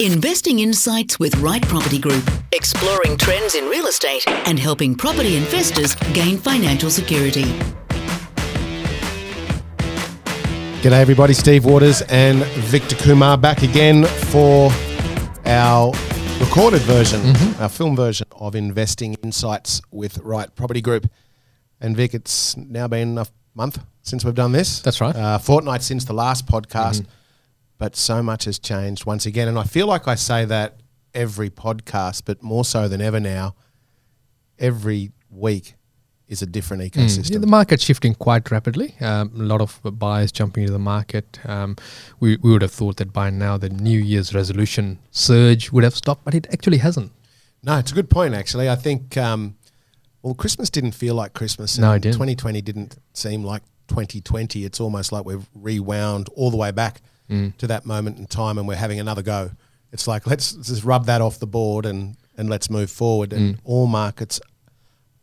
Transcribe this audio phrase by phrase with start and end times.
[0.00, 5.96] Investing Insights with Right Property Group, exploring trends in real estate and helping property investors
[6.14, 7.42] gain financial security.
[10.82, 11.34] G'day, everybody.
[11.34, 14.70] Steve Waters and Victor Kumar back again for
[15.44, 15.92] our
[16.38, 17.62] recorded version, Mm-hmm.
[17.62, 21.10] our film version of Investing Insights with Right Property Group.
[21.80, 23.26] And Vic, it's now been a
[23.56, 24.80] month since we've done this.
[24.80, 25.14] That's right.
[25.16, 27.12] Uh, fortnight since the last podcast, Mm-hmm.
[27.78, 29.48] But so much has changed once again.
[29.48, 30.80] And I feel like I say that
[31.14, 33.54] every podcast, but more so than ever now.
[34.58, 35.74] Every week
[36.26, 37.20] is a different ecosystem.
[37.20, 37.30] Mm.
[37.32, 38.94] Yeah, the market's shifting quite rapidly.
[39.00, 41.38] Um, a lot of buyers jumping into the market.
[41.44, 41.76] Um,
[42.20, 45.96] we, we would have thought that by now the New Year's resolution surge would have
[45.96, 47.12] stopped, but it actually hasn't.
[47.62, 48.68] No, it's a good point, actually.
[48.68, 49.56] I think, um,
[50.22, 51.78] well, Christmas didn't feel like Christmas.
[51.78, 52.14] No, it didn't.
[52.14, 54.64] 2020 didn't seem like 2020.
[54.64, 57.00] It's almost like we've rewound all the way back
[57.30, 57.56] Mm.
[57.58, 59.50] to that moment in time and we're having another go.
[59.92, 63.32] It's like, let's just rub that off the board and, and let's move forward.
[63.32, 63.60] And Mm.
[63.64, 64.40] all markets,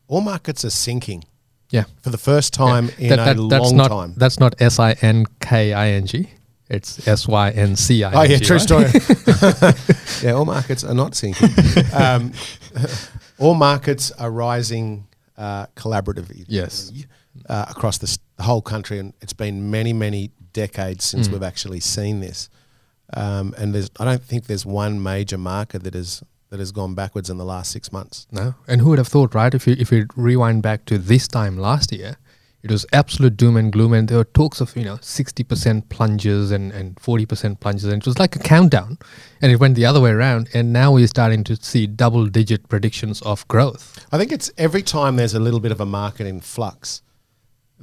[0.08, 1.24] all markets are sinking
[1.72, 1.86] Yeah.
[2.04, 4.14] for the first time in That- a that's long not, time.
[4.18, 6.30] That's not S I N K I N G.
[6.70, 8.18] It's S Y N C I N G.
[8.18, 8.62] Oh yeah, true right?
[8.62, 9.76] story.
[10.24, 11.50] yeah, all markets are not sinking.
[11.94, 12.32] Um,
[13.40, 16.46] all markets are rising uh, collaboratively.
[16.48, 16.92] Yes.
[17.50, 20.32] uh, across the whole country, and it's been many, many
[20.64, 21.10] decades Mm.
[21.12, 22.50] since we've actually seen this.
[23.14, 26.94] Um, and there's, I don't think there's one major market that is that has gone
[26.96, 28.28] backwards in the last six months.
[28.32, 29.54] No, and who would have thought, right?
[29.54, 32.12] If you if you rewind back to this time last year,
[32.64, 35.90] it was absolute doom and gloom, and there were talks of you know sixty percent
[35.90, 38.98] plunges and and forty percent plunges, and it was like a countdown,
[39.42, 42.62] and it went the other way around, and now we're starting to see double digit
[42.70, 43.84] predictions of growth.
[44.14, 47.02] I think it's every time there's a little bit of a market in flux,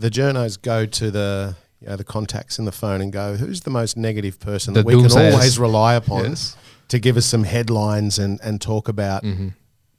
[0.05, 3.63] the journos go to the you know, the contacts in the phone and go, who's
[3.63, 6.57] the most negative person The that we can always rely upon Yes.
[6.89, 9.49] to give us some headlines and, and talk about Mm-hmm.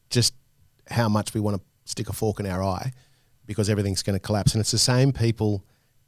[0.09, 0.33] just
[0.89, 2.91] how much we want to stick a fork in our eye
[3.45, 4.53] because everything's going to collapse.
[4.53, 5.63] And it's the same people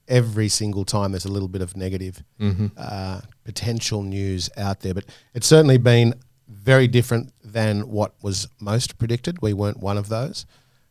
[0.07, 2.67] every single time there's a little bit of negative Mm-hmm.
[2.77, 4.93] uh, potential news out there.
[4.93, 6.13] But it's certainly been
[6.47, 9.41] very different than what was most predicted.
[9.41, 10.45] We weren't one of those.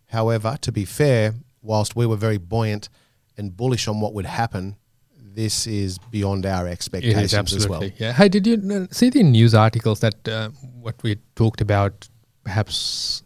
[0.08, 2.88] However, to be fair, whilst we were very buoyant
[3.36, 4.76] and bullish on what would happen,
[5.34, 7.90] this is beyond our expectations absolutely as well.
[7.98, 8.12] yeah.
[8.12, 10.50] Hey, did you see the news articles that uh,
[10.80, 12.08] what we talked about
[12.44, 13.22] perhaps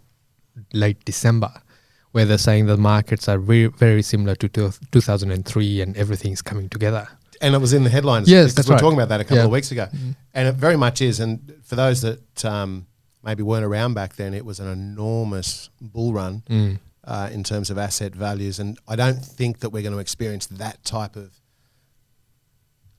[0.72, 1.50] late December,
[2.12, 6.68] where they're saying the markets are very very similar to two, 2003 and everything's coming
[6.68, 7.06] together.
[7.40, 8.28] And it was in the headlines.
[8.28, 8.80] Yes, because that's we were right.
[8.80, 9.44] talking about that a couple Yeah.
[9.44, 9.86] of weeks ago,
[10.34, 11.20] and it very much is.
[11.20, 12.86] And for those that um,
[13.22, 16.78] maybe weren't around back then, it was an enormous bull run Mm.
[17.08, 18.60] Uh, in terms of asset values.
[18.60, 21.40] And I don't think that we're going to experience that type of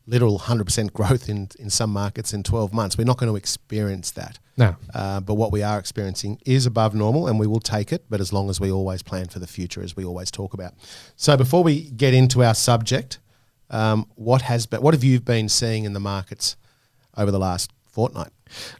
[0.08, 2.97] literal hundred percent growth in in some markets in twelve months.
[2.97, 4.40] We're not going to experience that.
[4.58, 4.75] No.
[4.94, 8.06] Uh, but what we are experiencing is above normal, and we will take it.
[8.09, 10.74] But as long as we always plan for the future, as we always talk about.
[11.16, 13.20] So before we get into our subject,
[13.70, 16.58] um, what has been, what have you been seeing in the markets
[17.16, 18.31] over the last fortnight?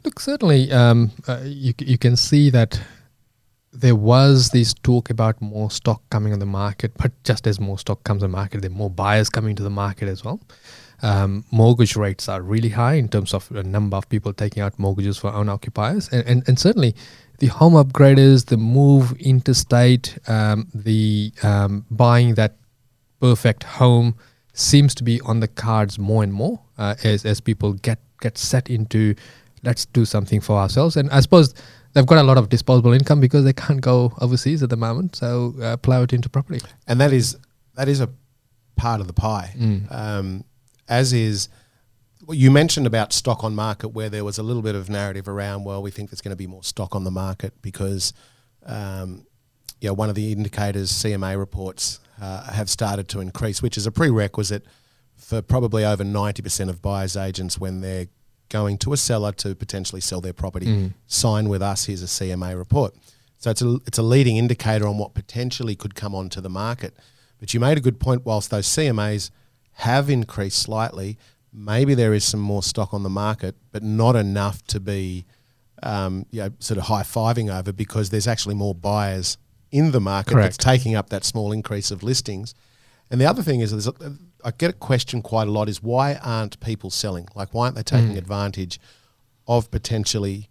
[0.04, 2.80] Look, certainly, um, uh, you you can see that
[3.72, 7.78] there was this talk about more stock coming on the market, but just as more
[7.78, 10.40] stock comes on the market, there are more buyers coming to the market as well.
[11.02, 14.78] Um, mortgage rates are really high in terms of the number of people taking out
[14.78, 16.94] mortgages for own occupiers, and, and, and certainly
[17.38, 22.56] the home upgraders, the move interstate, um, the um, buying that
[23.20, 24.16] perfect home
[24.52, 28.36] seems to be on the cards more and more uh, as as people get get
[28.36, 29.14] set into
[29.62, 31.54] let's do something for ourselves and I suppose
[31.92, 35.16] they've got a lot of disposable income because they can't go overseas at the moment
[35.16, 37.36] so uh, plow it into property And that is
[37.74, 38.10] that is a
[38.80, 39.54] part of the pie.
[39.56, 39.94] Mm.
[39.94, 40.44] Um,
[40.88, 41.48] as is,
[42.28, 45.64] you mentioned about stock on market, where there was a little bit of narrative around.
[45.64, 48.12] Well, we think there's going to be more stock on the market because,
[48.64, 49.26] um,
[49.80, 53.86] you know, one of the indicators CMA reports uh, have started to increase, which is
[53.86, 54.64] a prerequisite
[55.16, 58.08] for probably over ninety percent of buyers agents when they're
[58.50, 60.66] going to a seller to potentially sell their property.
[60.66, 60.94] Mm.
[61.06, 61.86] Sign with us.
[61.86, 62.94] Here's a CMA report.
[63.38, 66.94] So it's a it's a leading indicator on what potentially could come onto the market.
[67.38, 68.26] But you made a good point.
[68.26, 69.30] Whilst those CMAs
[69.72, 71.16] have increased slightly,
[71.52, 75.24] maybe there is some more stock on the market, but not enough to be,
[75.82, 79.38] um, you know, sort of high fiving over because there's actually more buyers
[79.72, 82.54] in the market that's taking up that small increase of listings.
[83.10, 85.82] And the other thing is, there's a, I get a question quite a lot: is
[85.82, 87.28] why aren't people selling?
[87.34, 88.80] Like, why aren't they taking advantage
[89.46, 90.48] of potentially,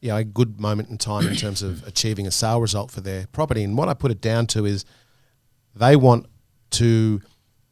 [0.00, 3.00] you know, a good moment in time in terms of achieving a sale result for
[3.00, 3.62] their property?
[3.64, 4.84] And what I put it down to is,
[5.74, 6.26] they want
[6.70, 7.20] to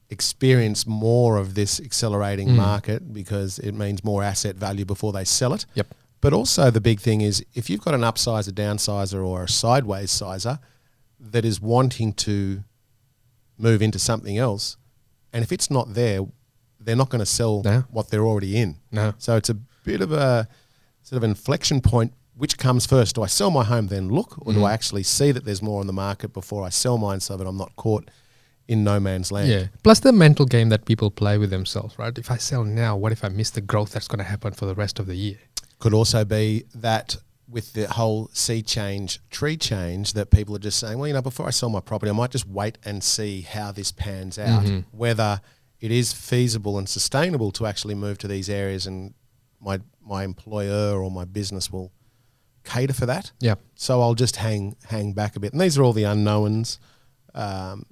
[0.09, 2.57] experience more of this accelerating Mm.
[2.57, 5.67] market because it means more asset value before they sell it.
[5.75, 5.89] Yep.
[6.21, 10.11] But also the big thing is if you've got an upsizer, downsizer, or a sideways
[10.11, 10.59] sizer
[11.19, 12.63] that is wanting to
[13.59, 14.77] move into something else,
[15.37, 16.21] and if it's not there,
[16.81, 17.85] they're not going to sell No.
[17.91, 18.77] what they're already in.
[18.91, 19.13] No.
[19.19, 19.55] So it's a
[19.85, 20.49] bit of a
[21.03, 22.13] sort of inflection point.
[22.37, 23.15] Which comes first?
[23.17, 24.69] Do I sell my home then look, or do Mm.
[24.69, 27.47] I actually see that there's more on the market before I sell mine so that
[27.47, 28.11] I'm not caught
[28.69, 29.49] in no man's land?
[29.49, 29.67] Yeah.
[29.83, 32.17] Plus the mental game that people play with themselves, right?
[32.19, 34.67] If I sell now, what if I miss the growth that's going to happen for
[34.67, 35.39] the rest of the year?
[35.79, 37.17] Could also be that
[37.49, 41.23] with the whole sea change, tree change, that people are just saying, well, you know,
[41.23, 44.65] before I sell my property, I might just wait and see how this pans out,
[44.65, 44.85] Mhm.
[44.91, 45.41] whether
[45.81, 49.15] it is feasible and sustainable to actually move to these areas and
[49.61, 51.91] my my employer or my business will
[52.65, 53.33] cater for that.
[53.41, 53.57] Yeah.
[53.75, 55.53] So I'll just hang hang back a bit.
[55.53, 56.79] And these are all the unknowns,
[57.35, 57.85] um,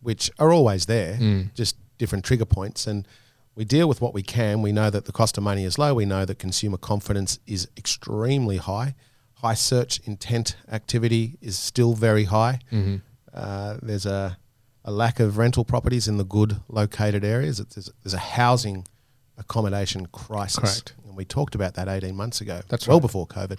[0.00, 1.54] which are always there, Mm.
[1.54, 2.86] just different trigger points.
[2.86, 3.06] And
[3.58, 4.62] we deal with what we can.
[4.62, 5.92] We know that the cost of money is low.
[5.92, 8.94] We know that consumer confidence is extremely high.
[9.34, 12.60] High search intent activity is still very high.
[12.70, 12.98] Mm-hmm.
[13.34, 14.38] Uh, there's a,
[14.84, 17.58] a lack of rental properties in the good located areas.
[17.58, 18.86] It's, there's, there's a housing
[19.36, 20.80] accommodation crisis.
[20.80, 20.94] Correct.
[21.04, 23.02] And we talked about that 18 months ago, That's well right.
[23.02, 23.58] before COVID.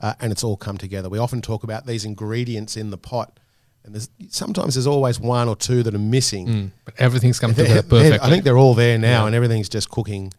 [0.00, 1.08] Uh, and it's all come together.
[1.08, 3.38] We often talk about these ingredients in the pot.
[3.88, 6.46] And there's, sometimes there's always one or two that are missing.
[6.46, 6.70] Mm.
[6.84, 8.20] But everything's come together they're- perfectly.
[8.20, 9.26] I think they're all there now, Yeah.
[9.26, 10.32] and everything's just cooking.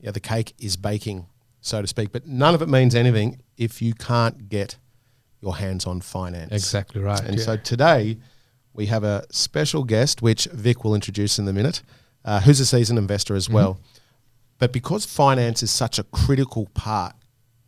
[0.00, 1.26] Yeah, the cake is baking,
[1.60, 2.12] so to speak.
[2.12, 4.76] But none of it means anything if you can't get
[5.42, 6.50] your hands on finance.
[6.52, 7.20] exactly right.
[7.20, 7.44] And yeah.
[7.44, 8.16] so today
[8.72, 11.82] we have a special guest, which Vic will introduce in a minute,
[12.24, 13.38] uh, who's a seasoned investor Mm-hmm.
[13.38, 13.80] as well.
[14.58, 17.14] But because finance is such a critical part,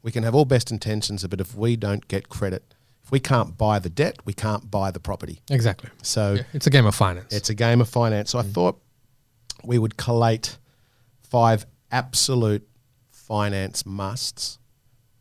[0.02, 2.74] we can have all best intentions, but if we don't get credit,
[3.10, 5.40] if we can't buy the debt, we can't buy the property.
[5.50, 5.90] exactly.
[6.02, 6.42] So Yeah.
[6.52, 7.32] It's a game of finance.
[7.34, 8.30] it's a game of finance.
[8.30, 8.80] So I thought
[9.64, 10.58] we would collate
[11.20, 12.66] five absolute
[13.10, 14.58] finance musts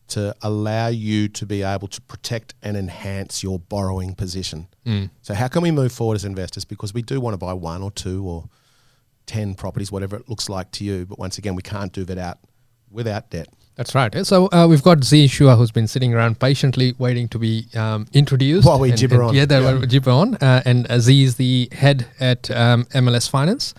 [0.09, 4.67] to allow you to be able to protect and enhance your borrowing position.
[4.85, 5.09] Mm.
[5.21, 6.65] So how can we move forward as investors?
[6.65, 8.45] Because we do want to buy one or two or
[9.25, 11.05] ten properties, whatever it looks like to you.
[11.05, 12.37] But once again, we can't do that out
[12.91, 13.49] without debt.
[13.79, 14.25] That's right.
[14.27, 18.07] So uh, we've got Z Shua who's been sitting around patiently waiting to be um,
[18.11, 18.67] introduced.
[18.67, 19.33] While we And- gibber and- on.
[19.35, 19.79] Yeah, that Yeah.
[19.79, 20.35] we gibber on.
[20.35, 23.73] Uh, and uh, Z is the head at um, MLS Finance,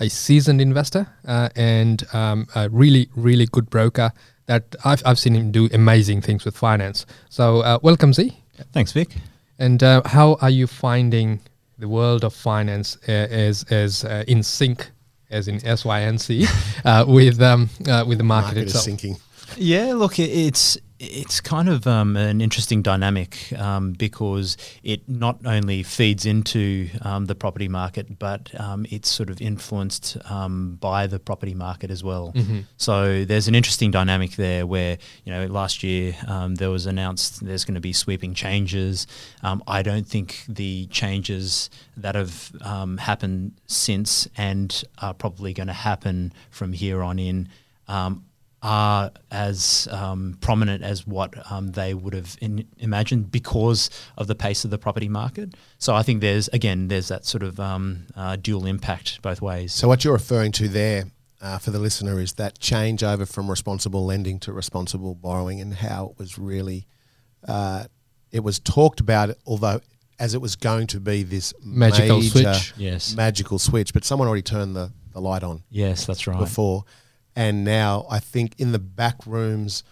[0.00, 4.10] a seasoned investor uh, and um, a really, really good broker
[4.46, 7.06] that I've, I've seen him do amazing things with finance.
[7.28, 8.36] So uh, welcome, Z.
[8.72, 9.14] Thanks, Vic.
[9.60, 11.38] And uh, how are you finding
[11.78, 14.90] the world of finance uh, as, as uh, in sync,
[15.30, 16.48] as in SYNC,
[16.84, 18.84] uh, with, um, uh, with the market, Market is itself?
[18.84, 19.16] sinking.
[19.56, 25.82] Yeah, look, it's it's kind of um, an interesting dynamic um, because it not only
[25.82, 31.18] feeds into um, the property market, but um, it's sort of influenced um, by the
[31.18, 32.32] property market as well.
[32.76, 37.44] So there's an interesting dynamic there where you know last year um, there was announced
[37.44, 39.06] there's going to be sweeping changes.
[39.42, 45.66] Um, I don't think the changes that have um, happened since and are probably going
[45.66, 47.48] to happen from here on in.
[47.88, 48.24] Um,
[48.64, 54.34] are as um, prominent as what um, they would have in, imagined because of the
[54.34, 55.54] pace of the property market.
[55.76, 59.74] So I think there's again there's that sort of um, uh, dual impact both ways.
[59.74, 61.04] So what you're referring to there
[61.42, 65.74] uh, for the listener is that change over from responsible lending to responsible borrowing and
[65.74, 66.86] how it was really
[67.46, 67.84] uh,
[68.32, 69.80] it was talked about although
[70.18, 72.72] as it was going to be this Magical major switch.
[72.78, 73.14] Yes.
[73.14, 76.38] magical switch but someone already turned the, the light on yes, that's right.
[76.38, 76.84] before
[77.36, 79.82] and now I think in the back rooms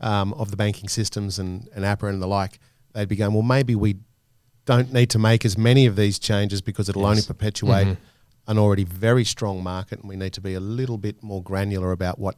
[0.00, 2.58] um, of the banking systems and, and APRA and the like
[2.92, 3.96] they'd be going well maybe we
[4.64, 7.26] don't need to make as many of these changes because it'll only Yes.
[7.26, 7.96] perpetuate Mhm.
[8.48, 11.92] an already very strong market, and we need to be a little bit more granular
[11.92, 12.36] about what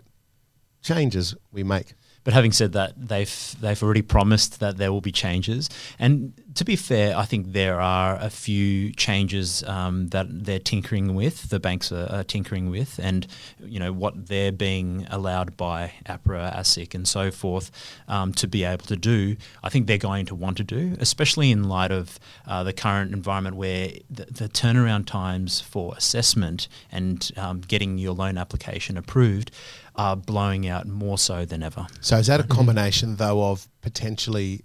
[0.83, 1.95] changes we make.
[2.25, 5.69] But having said that, they've they've already promised that there will be changes.
[5.99, 11.15] And to be fair, I think there are a few changes um, that they're tinkering
[11.15, 11.51] with.
[11.51, 13.27] The banks are, are tinkering with, and
[13.61, 17.71] you know what they're being allowed by APRA, ASIC, and so forth
[18.09, 19.37] um, to be able to do.
[19.63, 23.13] I think they're going to want to do, especially in light of uh, the current
[23.13, 29.51] environment where the, the turnaround times for assessment and um, getting your loan application approved
[29.97, 31.87] are blowing out more so than ever.
[32.01, 34.63] So is that a combination though of potentially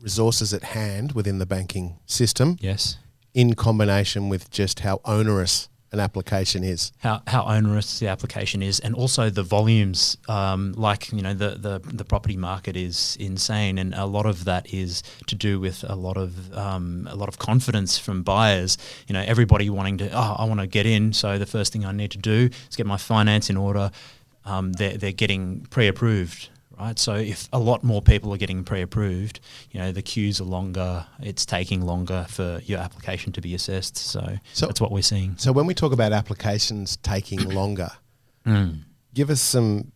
[0.00, 2.96] resources at hand within the banking system Yes.
[3.34, 6.90] in combination with just how onerous an application is.
[6.98, 10.18] how, how onerous the application is, and also the volumes.
[10.28, 14.44] Um, like you know, the, the the property market is insane, and a lot of
[14.46, 18.76] that is to do with a lot of um, a lot of confidence from buyers.
[19.06, 21.84] You know, everybody wanting to, oh, I want to get in, so the first thing
[21.86, 23.90] I need to do is get my finance in order.
[24.46, 26.48] Um, they're they're getting pre-approved.
[26.78, 30.44] Right, so if a lot more people are getting pre-approved, you know the queues are
[30.44, 31.06] longer.
[31.20, 33.96] It's taking longer for your application to be assessed.
[33.96, 35.36] So, So- that's what we're seeing.
[35.38, 37.90] So when we talk about applications taking longer,
[38.46, 38.82] Mm.
[39.14, 39.90] give us some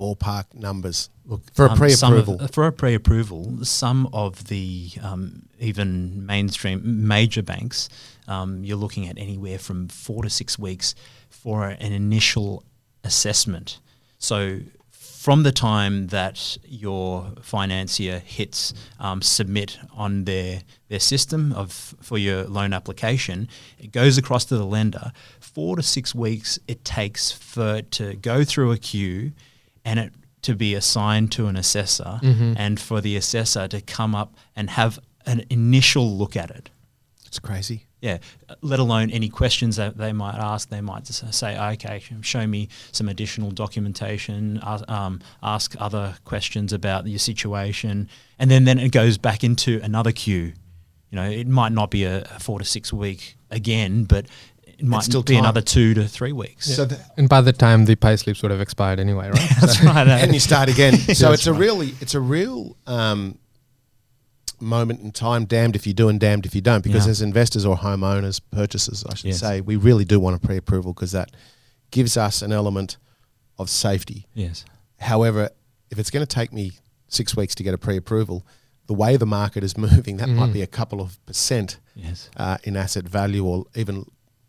[0.00, 2.48] ballpark numbers Look for a Um, of- pre-approval.
[2.48, 7.88] for a pre-approval, some of the um, even mainstream major banks,
[8.28, 10.94] um, you're looking at anywhere from four to six weeks
[11.30, 12.64] for an initial
[13.04, 13.78] assessment.
[14.18, 21.94] So from the time that your financier hits um, submit on their their system of
[22.00, 25.12] for your loan application, it goes across to the lender.
[25.40, 29.32] Four to six weeks it takes for it to go through a queue,
[29.84, 32.20] and it to be assigned to an assessor,
[32.58, 36.68] and for the assessor to come up and have an initial look at it.
[37.26, 37.86] it's crazy.
[38.04, 38.18] Yeah,
[38.60, 40.68] let alone any questions that they might ask.
[40.68, 46.74] They might just say, okay, show me some additional documentation, ask, um, ask other questions
[46.74, 48.10] about your situation.
[48.38, 50.52] And then, then it goes back into another queue.
[51.08, 54.26] You know, it might not be a, a four to six week again, but
[54.66, 55.44] it might still be time.
[55.44, 56.66] another two to three weeks.
[56.76, 59.50] So the, And by the time the pay slips would have expired anyway, right?
[59.62, 60.06] That's right.
[60.06, 60.18] eh?
[60.18, 60.98] and you start again.
[61.14, 61.60] so That's it's a right.
[61.60, 63.38] really it's a real um,
[64.60, 65.44] moment in time.
[65.44, 66.82] Damned if you do and damned if you don't.
[66.82, 67.10] Because Yeah.
[67.12, 69.40] as investors or homeowners, purchasers, I should Yes.
[69.40, 71.30] say, we really do want a pre-approval because that
[71.90, 72.96] gives us an element
[73.58, 74.26] of safety.
[74.34, 74.64] Yes.
[74.98, 75.50] However,
[75.90, 76.72] if it's going to take me
[77.08, 78.44] six weeks to get a pre-approval,
[78.86, 82.28] the way the market is moving, that might be a couple of percent Yes.
[82.36, 84.04] uh, in asset value, or even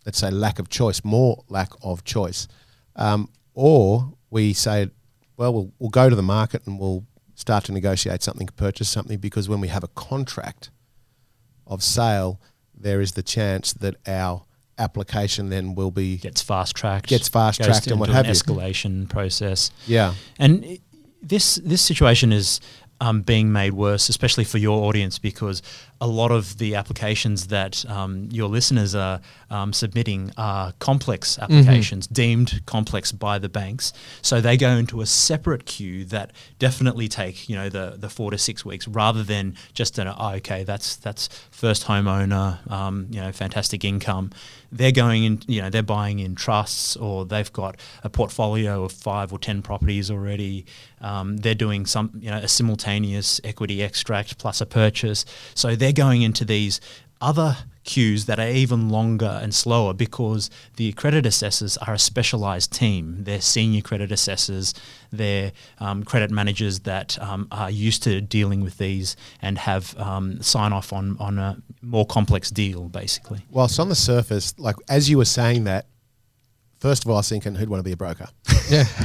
[0.06, 2.48] let's say lack of choice, more lack of choice,
[2.96, 4.90] um, or we say,
[5.38, 7.04] well, well, we'll go to the market and we'll
[7.36, 10.72] start to negotiate something, purchase something, because when we have a contract
[11.68, 12.40] of sale,
[12.74, 14.44] there is the chance that our
[14.78, 17.08] application then will be Gets fast tracked.
[17.08, 18.34] Gets fast-tracked and what have you.
[18.34, 19.72] Escalation process.
[19.88, 20.80] yeah And
[21.22, 22.60] this this situation is
[23.02, 25.62] um, being made worse, especially for your audience, because
[26.00, 32.08] a lot of the applications that um, your listeners are um, submitting are complex applications,
[32.08, 33.94] deemed complex by the banks.
[34.22, 38.32] So they go into a separate queue that definitely take you know the the four
[38.32, 43.20] to six weeks, rather than just an oh, okay, that's that's first homeowner, um, you
[43.20, 44.32] know, fantastic income.
[44.72, 48.92] They're going in, you know, they're buying in trusts or they've got a portfolio of
[48.92, 50.66] five or ten properties already.
[51.02, 55.26] Um, they're doing some, you know, a simultaneous equity extract plus a purchase.
[55.54, 56.82] So they're going into these
[57.22, 62.74] other queues that are even longer and slower because the credit assessors are a specialized
[62.74, 63.24] team.
[63.24, 64.74] They're senior credit assessors,
[65.12, 70.42] they're um, credit managers that um, are used to dealing with these and have um,
[70.42, 73.46] sign off on, on a more complex deal, basically.
[73.50, 75.86] Whilst on the surface, like as you were saying that,
[76.80, 78.28] first of all, I was thinking, who'd want to be a broker?
[78.70, 78.86] yeah.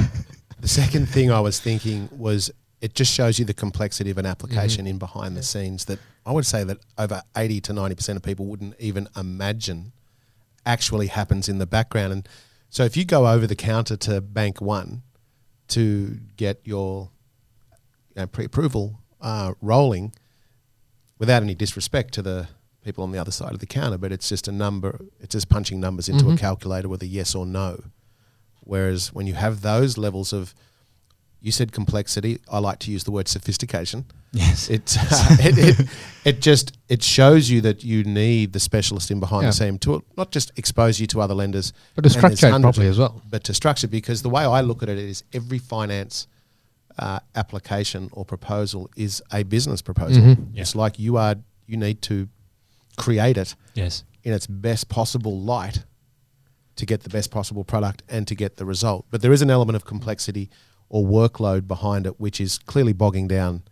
[0.61, 4.25] The second thing I was thinking was it just shows you the complexity of an
[4.25, 8.23] application in behind the scenes that I would say that over 80 to 90% of
[8.23, 9.93] people wouldn't even imagine
[10.65, 12.13] actually happens in the background.
[12.13, 12.29] And
[12.69, 15.03] so if you go over the counter to Bank One
[15.69, 17.09] to get your
[18.15, 20.13] you know, pre approval uh, rolling,
[21.19, 22.47] without any disrespect to the
[22.83, 25.49] people on the other side of the counter, but it's just a number, it's just
[25.49, 27.83] punching numbers into a calculator with a yes or no.
[28.61, 30.55] Whereas when you have those levels of,
[31.41, 34.05] you said complexity, I like to use the word sophistication.
[34.31, 34.69] Yes.
[34.69, 35.07] It, uh,
[35.39, 35.87] it, it,
[36.23, 39.49] it just it shows you that you need the specialist in behind Yeah.
[39.49, 42.87] the scene to not just expose you to other lenders, But to structure it properly
[42.87, 43.21] as well.
[43.29, 46.27] But to structure because the way I look at it is every finance
[46.99, 50.21] uh, application or proposal is a business proposal.
[50.23, 50.47] Mhm.
[50.55, 52.27] It's like you are you need to
[52.97, 54.03] create it Yes.
[54.23, 55.85] in its best possible light
[56.75, 59.05] to get the best possible product and to get the result.
[59.09, 60.49] But there is an element of complexity
[60.93, 63.63] or workload behind it, which is clearly bogging down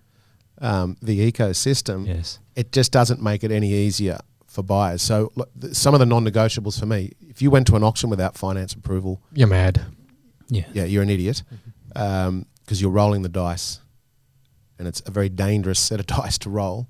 [0.62, 2.08] um, the ecosystem.
[2.08, 2.40] Yes.
[2.56, 5.02] It just doesn't make it any easier for buyers.
[5.02, 8.10] So look, th- some of the non-negotiables for me, if you went to an auction
[8.10, 9.86] without finance approval, You're mad.
[10.48, 10.64] Yeah.
[10.72, 11.44] yeah, you're an idiot
[11.90, 13.82] because you're rolling the dice,
[14.80, 16.88] and it's a very dangerous set of dice to roll.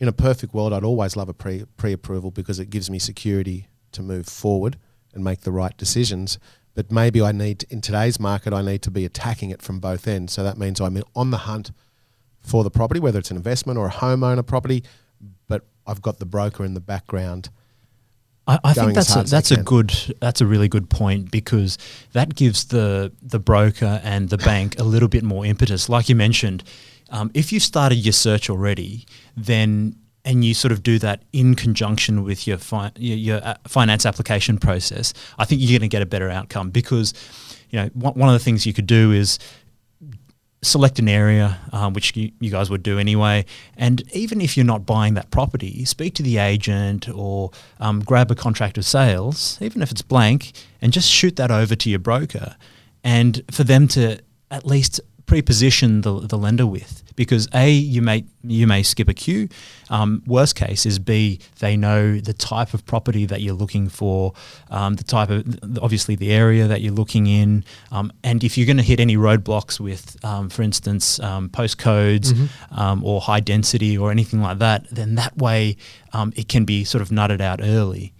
[0.00, 2.98] In a perfect world, I'd always love a pre pre approval because it gives me
[2.98, 4.76] security to move forward
[5.14, 6.38] and make the right decisions.
[6.76, 10.06] But maybe I need in today's market, I need to be attacking it from both
[10.06, 10.32] ends.
[10.32, 11.72] So that means I'm on the hunt
[12.40, 14.84] for the property, whether it's an investment or a homeowner property,
[15.48, 17.50] but I've got the broker in the background
[18.46, 20.88] I, I think that's a, hard as they that's a good that's a really good
[20.88, 21.78] point because
[22.12, 25.88] that gives the the broker and the bank a little bit more impetus.
[25.88, 26.62] Like you mentioned,
[27.10, 29.06] um, if you've started your search already,
[29.36, 33.54] then and you sort of do that in conjunction with your fi- your, your uh,
[33.66, 37.14] finance application process, I think you're going to get a better outcome because
[37.70, 39.38] you know one, one of the things you could do is
[40.62, 43.44] select an area, um, which you, you guys would do anyway.
[43.76, 48.30] And even if you're not buying that property, speak to the agent or um, grab
[48.30, 50.52] a contract of sales, even if it's blank,
[50.82, 52.56] and just shoot that over to your broker,
[53.04, 54.18] and for them to
[54.50, 59.14] at least pre-position the, the lender with because a you may you may skip a
[59.14, 59.48] queue
[59.90, 64.32] um, worst case is b they know the type of property that you're looking for
[64.70, 65.44] um, the type of
[65.82, 67.64] obviously the area that you're looking in.
[67.90, 72.48] Um, and if you're going to hit any roadblocks with um, for instance um, postcodes
[72.70, 75.76] um, or high density or anything like that then that way
[76.12, 78.12] um, it can be sort of nutted out early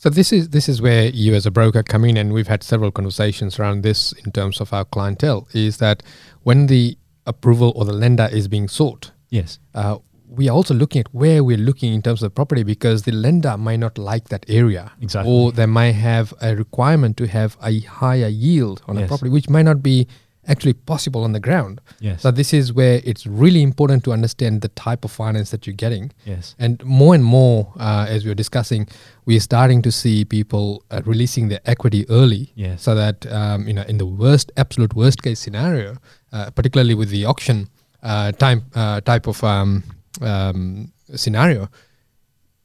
[0.00, 2.62] So this is this is where you as a broker come in, and we've had
[2.62, 5.46] several conversations around this in terms of our clientele.
[5.52, 6.02] Is that
[6.42, 11.00] when the approval or the lender is being sought, yes uh, we are also looking
[11.00, 14.30] at where we're looking in terms of the property because the lender might not like
[14.30, 15.30] that area, Exactly.
[15.30, 19.50] or they might have a requirement to have a higher yield on a property, which
[19.50, 20.06] might not be
[20.52, 21.80] actually possible on the ground.
[22.00, 22.22] Yes.
[22.22, 25.80] So this is where it's really important to understand the type of finance that you're
[25.86, 26.10] getting.
[26.32, 28.82] yes And more and more, uh, as we are discussing,
[29.26, 32.82] we are starting to see people uh, releasing their equity early, Yes.
[32.82, 35.96] so that um, you know, in the worst, absolute worst case scenario,
[36.32, 37.68] uh, particularly with the auction
[38.02, 39.82] uh, time uh, type of um,
[40.20, 41.68] um, scenario,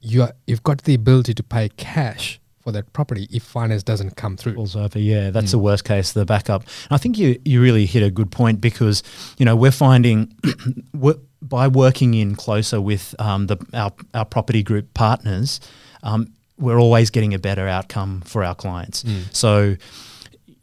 [0.00, 4.16] you are, you've got the ability to pay cash for that property if finance doesn't
[4.16, 4.54] come through.
[4.54, 4.98] falls over.
[4.98, 6.62] Yeah, that's the worst case, the backup.
[6.62, 9.04] And I think you you really hit a good point because
[9.38, 10.34] you know we're finding
[10.92, 15.60] wo- by working in closer with um, the our our property group partners,
[16.02, 16.26] um,
[16.58, 19.04] we're always getting a better outcome for our clients.
[19.30, 19.76] So.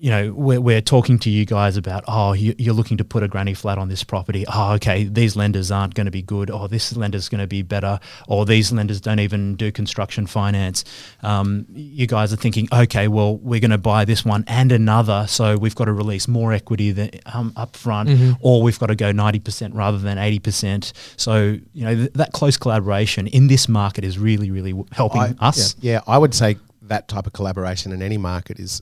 [0.04, 3.24] You know, we're, we're talking to you guys about, oh, you, you're looking to put
[3.24, 4.44] a granny flat on this property.
[4.54, 6.52] Oh, okay, these lenders aren't going to be good.
[6.52, 8.02] Or this lender's going to be better.
[8.28, 10.84] Or these lenders don't even do construction finance.
[11.22, 15.26] Um, you guys are thinking, okay, well, we're going to buy this one and another,
[15.30, 18.10] so we've got to release more equity than, um, up front,
[18.42, 20.92] or we've got to go 90% rather than 80%.
[21.16, 25.36] So, you know, th- that close collaboration in this market is really, really helping I-
[25.40, 25.78] us.
[25.80, 28.82] Yeah, I would say that type of collaboration in any market is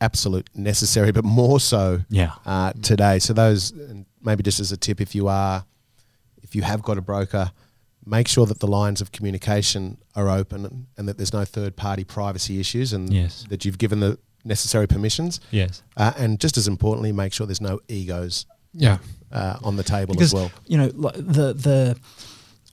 [0.00, 2.32] absolute necessary, but more so Yeah.
[2.46, 3.18] uh, today.
[3.18, 5.64] So those, and maybe just as a tip, if you are,
[6.42, 7.52] if you have got a broker,
[8.06, 11.76] make sure that the lines of communication are open and, and that there's no third
[11.76, 13.44] party privacy issues and Yes.
[13.50, 15.38] that you've given the necessary permissions.
[15.50, 15.82] Yes.
[15.96, 18.98] Uh, and just as importantly, make sure there's no egos Yeah.
[19.30, 20.50] uh, on the table because as well.
[20.66, 21.96] you know the the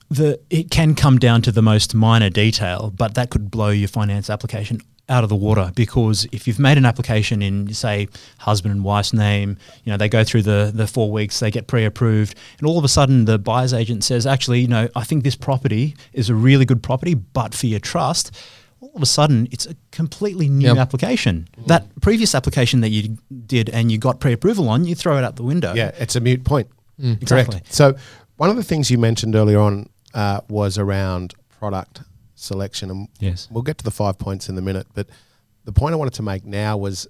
[0.09, 3.89] the it can come down to the most minor detail, but that could blow your
[3.89, 8.07] finance application out of the water because if you've made an application in say
[8.39, 11.67] husband and wife's name, you know they go through the the four weeks, they get
[11.67, 15.23] pre-approved, and all of a sudden the buyer's agent says, actually, you know, I think
[15.23, 18.35] this property is a really good property, but for your trust.
[18.79, 20.77] All of a sudden, it's a completely new Yep.
[20.77, 21.47] application.
[21.65, 23.17] That previous application that you
[23.47, 25.73] did and you got pre-approval on, you throw it out the window.
[25.73, 26.67] Yeah, it's a mute point.
[27.01, 27.55] Exactly.
[27.59, 27.73] Correct.
[27.73, 27.95] So
[28.37, 32.01] one of the things you mentioned earlier on uh, was around product
[32.37, 33.47] selection, and Yes.
[33.51, 34.87] we'll get to the five points in a minute.
[34.93, 35.07] But
[35.65, 37.07] the point I wanted to make now was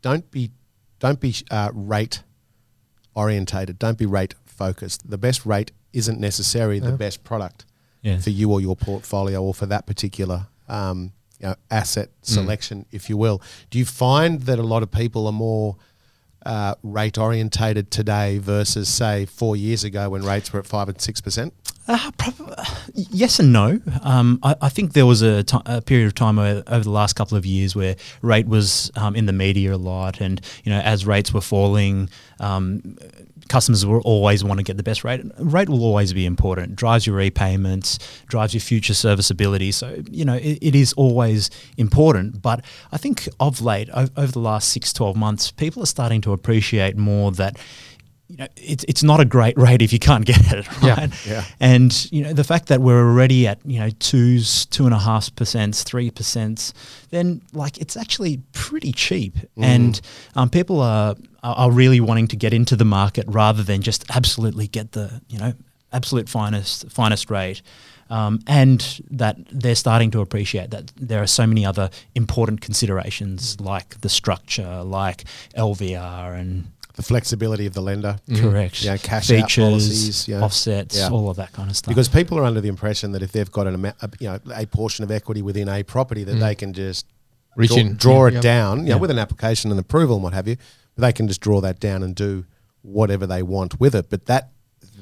[0.00, 0.50] don't be
[0.98, 2.22] don't be uh, rate
[3.14, 3.78] orientated.
[3.78, 5.08] Don't be rate focused.
[5.10, 7.64] The best rate isn't necessarily the best product
[8.18, 13.10] for you or your portfolio or for that particular um, you know, asset selection, if
[13.10, 13.42] you will.
[13.70, 15.76] Do you find that a lot of people are more
[16.46, 21.00] uh, rate orientated today versus say four years ago when rates were at five and
[21.00, 21.52] six percent?
[21.88, 22.54] Uh, prob-
[22.94, 23.80] yes and no.
[24.02, 25.44] Um, I, I think there was a,
[25.84, 29.26] period of time o- over the last couple of years where rate was um, in
[29.26, 32.96] the media a lot, and you know as rates were falling, um,
[33.48, 35.22] customers will always want to get the best rate.
[35.38, 36.76] Rate will always be important.
[36.76, 39.72] Drives your repayments, drives your future serviceability.
[39.72, 42.42] So you know it, it is always important.
[42.42, 46.20] But I think of late, o- over the last six, 12 months, people are starting
[46.22, 47.56] to appreciate more that
[48.32, 51.10] you know, it's it's not a great rate if you can't get it, right?
[51.26, 51.44] Yeah.
[51.60, 54.98] And you know, the fact that we're already at you know twos, two and a
[54.98, 56.72] half percent, three percent,
[57.10, 60.00] then like it's actually pretty cheap, and
[60.34, 64.10] um, people are are are really wanting to get into the market rather than just
[64.16, 65.52] absolutely get the you know
[65.92, 67.60] absolute finest finest rate.
[68.08, 73.58] Um, and that they're starting to appreciate that there are so many other important considerations
[73.58, 75.24] like the structure, like
[75.56, 78.18] LVR, and the flexibility of the lender.
[78.28, 78.42] Mm-hmm.
[78.42, 78.82] Correct.
[78.82, 80.40] Yeah, cash out features, policies, yeah.
[80.42, 81.08] offsets, Yeah.
[81.10, 81.88] all of that kind of stuff.
[81.88, 84.38] Because people are under the impression that if they've got an amount, a, you know,
[84.54, 86.40] a portion of equity within a property, that mm.
[86.40, 87.06] they can just
[87.56, 87.96] Reach draw, in.
[87.96, 88.40] draw Yeah, it yeah.
[88.40, 89.00] down, you know, Yeah.
[89.00, 90.56] with an application and approval and what have you.
[90.94, 92.44] But they can just draw that down and do
[92.82, 94.10] whatever they want with it.
[94.10, 94.50] But that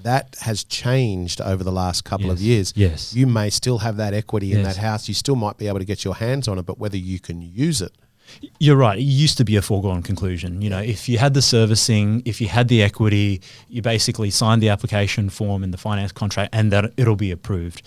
[0.03, 2.73] that has changed over the last couple of years.
[2.75, 3.15] Yes.
[3.15, 5.09] you may still have that equity in that house.
[5.09, 7.43] You still might be able to get your hands on it, but whether you can
[7.43, 7.93] use it,
[8.59, 8.99] You're right.
[8.99, 10.63] It used to be a foregone conclusion.
[10.63, 14.63] You know, if you had the servicing, if you had the equity, you basically signed
[14.63, 17.83] the application form in the finance contract, and that it'll be approved.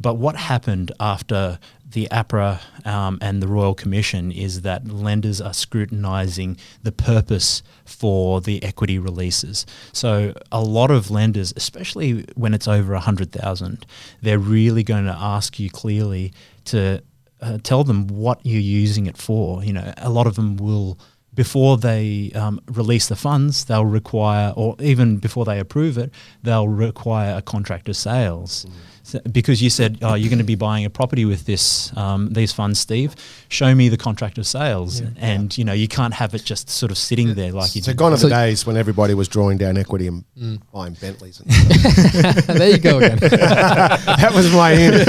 [0.00, 1.58] But what happened after
[1.90, 8.40] the APRA um, and the Royal Commission is that lenders are scrutinising the purpose for
[8.40, 9.64] the equity releases.
[9.92, 13.86] So a lot of lenders, especially when it's over a hundred thousand,
[14.20, 16.32] they're really going to ask you clearly
[16.66, 17.02] to
[17.40, 19.64] uh, tell them what you're using it for.
[19.64, 20.98] You know, a lot of them will,
[21.34, 26.10] before they um, release the funds, they'll require, or even before they approve it,
[26.42, 28.66] they'll require a contract of sales.
[29.08, 32.30] So- because you said, oh, you're going to be buying a property with this um,
[32.34, 33.14] these funds, Steve.
[33.48, 36.92] Show me the contract of sales, and you know you can't have it just sort
[36.92, 37.96] of sitting there like you so did.
[37.96, 40.60] gone are So- the days when everybody was drawing down equity and Mm.
[40.72, 41.40] buying Bentleys.
[41.40, 41.50] And
[42.60, 43.18] there you go again.
[44.22, 44.94] that was my end.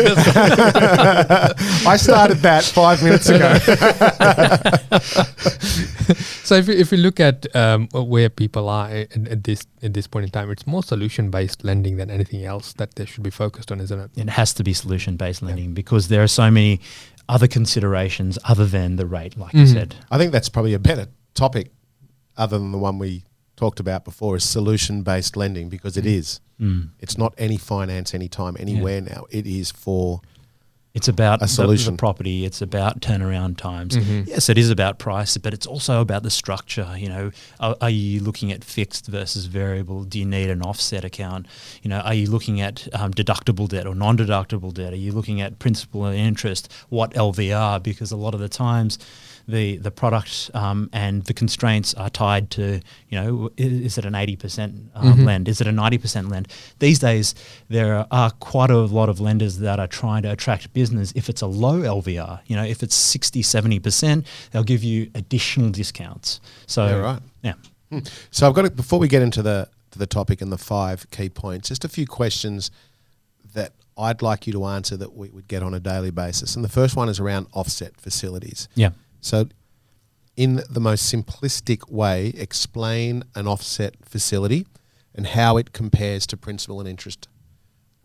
[1.85, 3.53] I started that five minutes ago.
[6.43, 9.93] so if you, if you look at um, where people are at, at this at
[9.93, 13.23] this point in time, it's more solution based lending than anything else that they should
[13.23, 14.21] be focused on, isn't it?
[14.21, 16.79] it has to be solution based lending because there are so many
[17.27, 19.73] other considerations other than the rate, like you Mhm.
[19.73, 19.95] said.
[20.11, 21.71] I think that's probably a better topic,
[22.37, 23.23] other than the one we
[23.55, 26.39] talked about before, is solution based lending because it is.
[26.59, 26.89] Mm.
[26.99, 29.25] It's not any finance, anytime, anywhere now.
[29.29, 30.21] It is for
[30.99, 31.93] It's about A the- solution.
[31.93, 32.43] The, property.
[32.43, 33.95] It's about turnaround times.
[33.95, 34.27] Mhm.
[34.27, 36.93] Yes, it is about price, but it's also about the structure.
[36.97, 37.31] You know,
[37.61, 40.03] are, are you looking at fixed versus variable?
[40.03, 41.45] Do you need an offset account?
[41.83, 44.91] You know, are you looking at um, deductible debt or non-deductible debt?
[44.91, 46.69] Are you looking at principal and interest?
[46.89, 47.81] What LVR?
[47.81, 48.99] Because a lot of the times,
[49.49, 54.15] the the product um, and the constraints are tied to you know is it an
[54.15, 55.25] eighty percent um, Mhm.
[55.25, 55.47] lend?
[55.47, 56.47] Is it a ninety percent lend?
[56.79, 57.35] These days
[57.67, 61.11] there are quite a lot of lenders that are trying to attract business.
[61.15, 65.09] If it's a low LVR, you know, if it's 60, 70 percent, they'll give you
[65.15, 66.39] additional discounts.
[66.67, 67.21] So Yeah, right.
[67.41, 67.99] yeah.
[68.31, 71.29] So I've got to, before we get into the the topic and the five key
[71.29, 72.69] points, just a few questions
[73.53, 76.55] that I'd like you to answer that we would get on a daily basis.
[76.55, 78.69] And the first one is around offset facilities.
[78.75, 78.91] Yeah.
[79.21, 79.47] So,
[80.35, 84.65] in the most simplistic way, explain an offset facility
[85.13, 87.27] and how it compares to principal and interest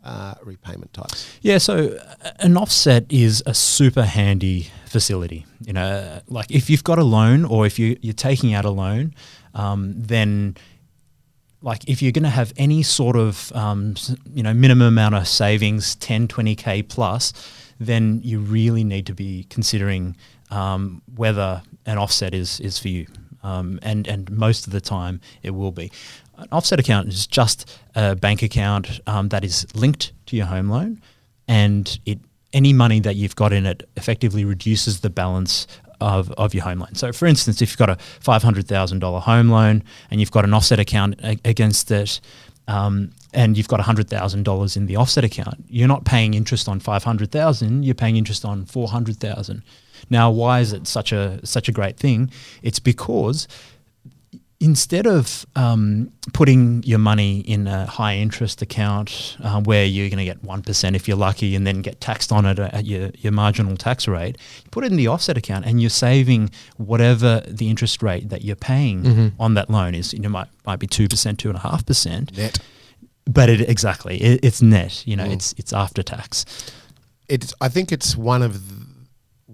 [0.02, 1.26] uh, repayment types.
[1.40, 1.98] Yeah, so
[2.40, 5.46] an offset is a super handy facility.
[5.64, 8.70] You know, like if you've got a loan or if you, you're taking out a
[8.70, 9.14] loan,
[9.54, 10.56] um, then
[11.62, 13.94] like if you're going to have any sort of um,
[14.34, 17.32] you know minimum amount of savings 10 20k plus
[17.80, 20.14] then you really need to be considering
[20.54, 23.06] um, whether an offset is is for you
[23.42, 25.90] um, and and most of the time it will be
[26.38, 30.68] an offset account is just a bank account um, that is linked to your home
[30.68, 31.00] loan
[31.48, 32.18] and it
[32.52, 35.66] any money that you've got in it effectively reduces the balance
[36.00, 36.94] of, of your home loan.
[36.94, 40.78] So, for instance, if you've got a $500,000 home loan and you've got an offset
[40.78, 42.20] account a- against it,
[42.66, 47.82] um, and you've got $100,000 in the offset account, you're not paying interest on 500,000,
[47.82, 49.62] you're paying interest on 400,000.
[50.10, 52.30] Now, why is it such a such a great thing?
[52.62, 53.48] It's because
[54.60, 60.18] instead of um, putting your money in a high interest account uh, where you're going
[60.18, 63.32] to get 1% if you're lucky and then get taxed on it at your, your
[63.32, 67.68] marginal tax rate, you put it in the offset account and you're saving whatever the
[67.68, 69.32] interest rate that you're paying Mhm.
[69.38, 70.14] on that loan is.
[70.14, 72.36] You know, might, might be 2%, 2.5%.
[72.38, 72.58] Net.
[73.26, 75.32] But it, exactly, it, it's net, you know, Mm.
[75.34, 76.46] it's, it's after tax.
[77.28, 77.52] It's.
[77.60, 78.83] I think it's one of the,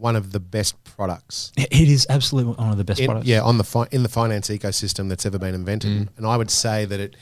[0.00, 1.52] one of the best products.
[1.56, 3.26] It is absolutely one of the best in, products.
[3.28, 6.08] Yeah, on the fi- in the finance ecosystem that's ever been invented, Mm.
[6.16, 7.16] and I would say that it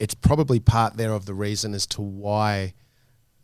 [0.00, 2.74] it's probably part there of the reason as to why,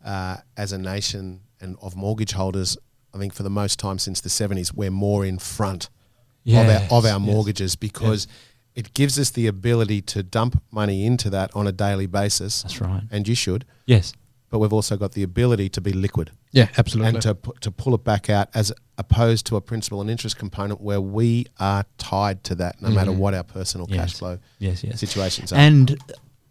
[0.03, 2.77] uh, as a nation and of mortgage holders,
[3.13, 5.89] I think for the most time since the seventies, we're more in front
[6.47, 7.19] of our of Yes, our yes.
[7.19, 8.27] mortgages because
[8.75, 12.81] it gives us the ability to dump money into that on a daily basis, That's
[12.81, 13.03] right.
[13.11, 13.65] and you should.
[13.85, 14.13] Yes.
[14.51, 17.13] But we've also got the ability to be liquid Yeah, absolutely.
[17.15, 20.79] and to to pull it back out as opposed to a principal and interest component
[20.81, 23.17] where we are tied to that no matter Mhm.
[23.17, 24.99] what our personal cash flow Yes, yes.
[24.99, 25.55] situations are.
[25.55, 25.97] And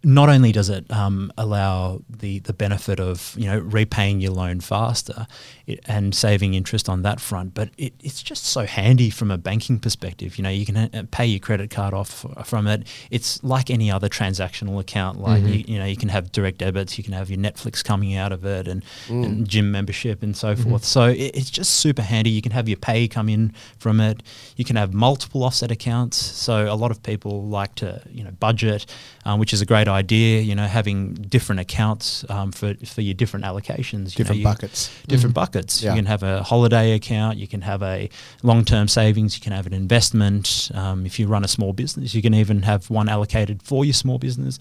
[0.03, 4.61] not only does it um, allow the the benefit of you know repaying your loan
[4.61, 5.27] faster
[5.67, 9.37] it, and saving interest on that front, but it, it's just so handy from a
[9.37, 10.39] banking perspective.
[10.39, 12.87] You know, you can ha- pay your credit card off from it.
[13.11, 15.21] It's like any other transactional account.
[15.21, 15.53] Like Mm-hmm.
[15.53, 18.33] you, you know, you can have direct debits, you can have your Netflix coming out
[18.33, 19.25] of it, and, Mm.
[19.25, 20.71] and gym membership and so Mm-hmm.
[20.71, 20.85] forth.
[20.85, 22.31] So it, it's just super handy.
[22.31, 24.23] You can have your pay come in from it.
[24.57, 26.17] You can have multiple offset accounts.
[26.17, 28.87] So a lot of people like to you know budget,
[29.27, 30.41] um, which is a great idea.
[30.41, 34.45] You know, having different accounts um, for for your different allocations, you know, Different you-
[34.45, 34.91] buckets.
[35.07, 35.83] different buckets.
[35.83, 35.91] Yeah.
[35.93, 38.09] You can have a holiday account, you can have a
[38.43, 40.71] long term savings, you can have an investment.
[40.75, 43.95] Um, if you run a small business, you can even have one allocated for your
[43.95, 44.59] small business.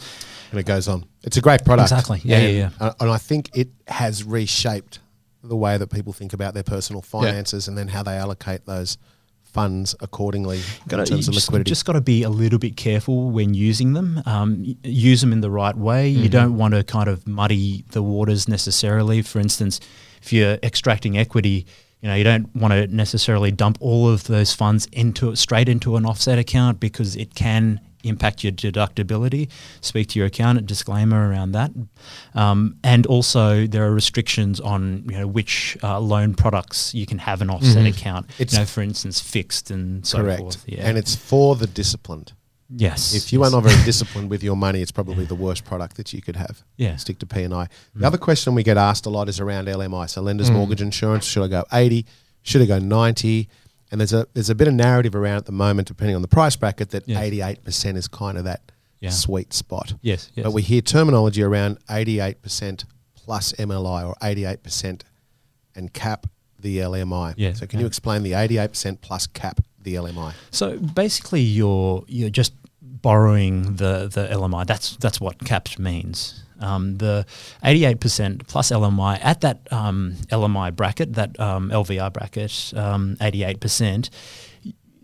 [0.51, 1.05] and it goes on.
[1.23, 1.91] It's a great product.
[1.91, 2.21] Exactly.
[2.23, 4.99] Yeah, and, yeah, uh, And I think it has reshaped
[5.43, 8.97] the way that people think about their personal finances and then how they allocate those
[9.53, 11.69] funds accordingly Gotta- in terms of just, liquidity.
[11.69, 14.21] Just got to be a little bit careful when using them.
[14.25, 16.11] Um, use them in the right way.
[16.11, 16.23] Mm-hmm.
[16.23, 19.21] You don't want to kind of muddy the waters necessarily.
[19.21, 19.79] For instance,
[20.21, 21.65] if you're extracting equity,
[22.01, 25.95] you know you don't want to necessarily dump all of those funds into straight into
[25.97, 29.49] an offset account because it can impact your deductibility.
[29.81, 30.67] Speak to your accountant.
[30.67, 31.71] Disclaimer around that.
[32.33, 37.17] Um, and also, there are restrictions on you know which uh, loan products you can
[37.19, 38.27] have an offset account.
[38.27, 38.41] Mm-hmm.
[38.43, 40.39] It's- you know, for instance, fixed and so Correct.
[40.39, 40.63] forth.
[40.67, 40.87] Yeah.
[40.87, 42.33] And it's for the disciplined.
[42.69, 43.15] Yes.
[43.15, 43.49] If you yes.
[43.49, 46.35] are not very disciplined with your money, it's probably the worst product that you could
[46.35, 46.63] have.
[46.77, 46.97] Yeah.
[46.97, 47.67] Stick to P and I.
[47.95, 50.09] The other question we get asked a lot is around LMI.
[50.09, 52.05] So lenders mortgage insurance, should I go 80?
[52.43, 53.49] Should I go 90?
[53.91, 56.27] And there's a there's a bit of narrative around at the moment, depending on the
[56.27, 57.21] price bracket, that Yeah.
[57.21, 59.09] 88% is kind of that Yeah.
[59.09, 59.93] sweet spot.
[60.01, 60.43] Yes, yes.
[60.43, 65.03] But we hear terminology around 88% plus MLI or 88%
[65.75, 66.27] and cap
[66.59, 67.33] the LMI.
[67.37, 67.83] Yeah, So can yeah.
[67.83, 70.33] you explain the 88% plus cap the LMI?
[70.51, 74.65] So basically, you're you're just borrowing the the LMI.
[74.65, 76.43] That's that's what capped means.
[76.59, 77.25] Um, the
[77.63, 84.09] 88% plus LMI at that um, LMI bracket, that um, LVR bracket, um, 88%.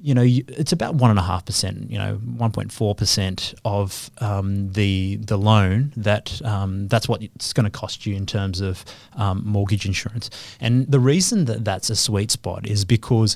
[0.02, 1.90] You know, it's about one and a half percent.
[1.90, 5.94] You know, one point four percent of um, the the loan.
[5.98, 10.30] That um, that's what it's going to cost you in terms of um, mortgage insurance.
[10.60, 13.36] And the reason that that's a sweet spot is because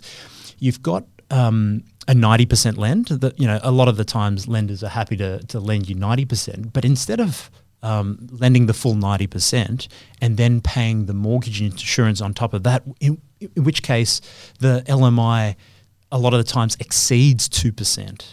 [0.60, 4.84] you've got um, a 90% lend that you know a lot of the times lenders
[4.84, 7.51] are happy to, to lend you 90% but instead of
[7.83, 9.87] um, lending the full 90%
[10.21, 14.21] and then paying the mortgage insurance on top of that in, in which case
[14.59, 15.55] the LMI
[16.11, 18.23] a lot of the times exceeds 2%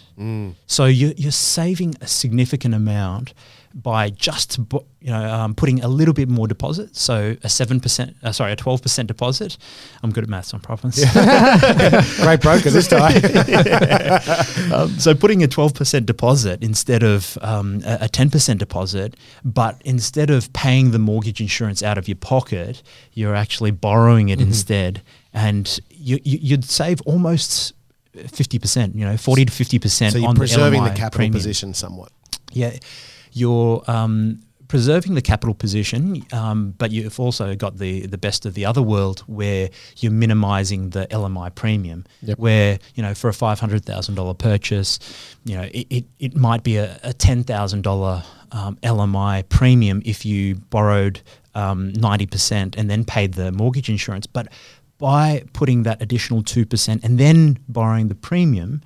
[0.67, 3.35] so you're, you're saving a significant amount
[3.83, 8.33] by just you know um, putting a little bit more deposit so a 7% uh,
[8.33, 9.59] sorry a 12% deposit
[10.03, 10.97] I'm good at maths I promise
[12.17, 13.17] Great broker this time.
[14.73, 20.31] um, so putting a 12% deposit instead of um, a, a 10% deposit, but instead
[20.31, 25.03] of paying the mortgage insurance out of your pocket, you're actually borrowing it instead.
[25.33, 27.75] And you, you, you'd save almost
[28.17, 31.33] 50%, you know, 40 to 50% so you're on preserving the, the capital premium.
[31.33, 32.11] position somewhat.
[32.53, 32.77] Yeah,
[33.37, 38.55] you're um, preserving the capital position, um, but you've also got the the best of
[38.55, 42.05] the other world where you're minimising the LMI premium.
[42.23, 42.39] Yep.
[42.39, 44.99] Where you know for a five hundred thousand dollar purchase,
[45.45, 48.23] you know it, it, it might be a, a ten thousand dollar
[48.53, 51.21] um, LMI premium if you borrowed
[51.55, 54.49] um, ninety percent and then paid the mortgage insurance, but
[54.99, 58.81] by putting that additional 2% and then borrowing the premium,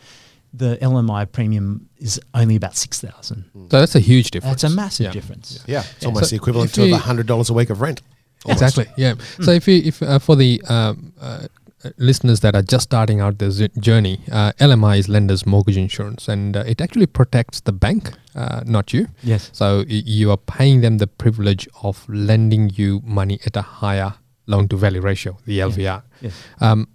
[0.52, 4.62] the LMI premium is only about 6000 So that's a huge difference.
[4.62, 5.12] That's a massive Yeah.
[5.12, 5.62] difference.
[5.66, 6.08] Yeah, it's Yeah.
[6.08, 8.02] almost So the equivalent if to you- hundred dollars a week of rent.
[8.44, 8.62] almost.
[8.62, 8.86] Exactly.
[8.96, 9.14] Yeah.
[9.42, 11.46] So if you if uh, for the um, uh,
[11.84, 15.76] uh, listeners that are just starting out their z- journey, uh, LMI is lender's mortgage
[15.76, 19.06] insurance, and uh, it actually protects the bank, uh, not you.
[19.22, 19.50] Yes.
[19.52, 24.14] So y- you are paying them the privilege of lending you money at a higher
[24.46, 26.02] loan to value ratio, the LVR.
[26.22, 26.32] Yes.
[26.60, 26.88] Um,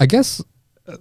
[0.00, 0.42] I guess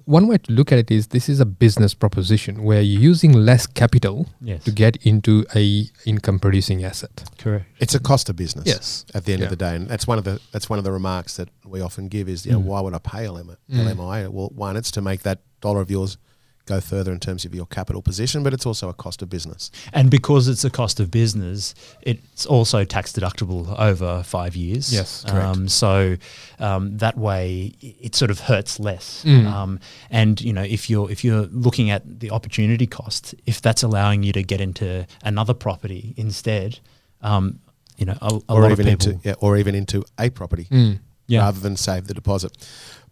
[0.05, 3.33] one way to look at it is this is a business proposition where you're using
[3.33, 4.63] less capital Yes.
[4.63, 7.23] to get into a income producing asset.
[7.37, 7.65] Correct.
[7.79, 8.65] It's a cost of business.
[8.65, 9.05] Yes.
[9.13, 9.45] At the end Yeah.
[9.45, 11.81] of the day, and that's one of the that's one of the remarks that we
[11.81, 12.65] often give is, you know, mm.
[12.65, 13.85] why would I pay LM, mm.
[13.85, 14.29] LMI?
[14.29, 16.17] Well, one, it's to make that dollar of yours
[16.65, 19.69] go further in terms of your capital position, but it's also a cost of business.
[19.91, 24.93] And because it's a cost of business, it's also tax deductible over five years.
[24.93, 25.45] Yes, correct.
[25.45, 26.15] Um, so
[26.59, 29.23] um, that way, it sort of hurts less.
[29.25, 29.45] Mm.
[29.45, 33.83] Um, and you know, if you're if you're looking at the opportunity cost, if that's
[33.83, 36.79] allowing you to get into another property instead,
[37.21, 37.59] um,
[37.97, 39.11] you know, a, a or lot even of people.
[39.13, 40.99] into yeah, or even into a property Mm.
[41.27, 41.39] Yeah.
[41.39, 42.51] rather than save the deposit.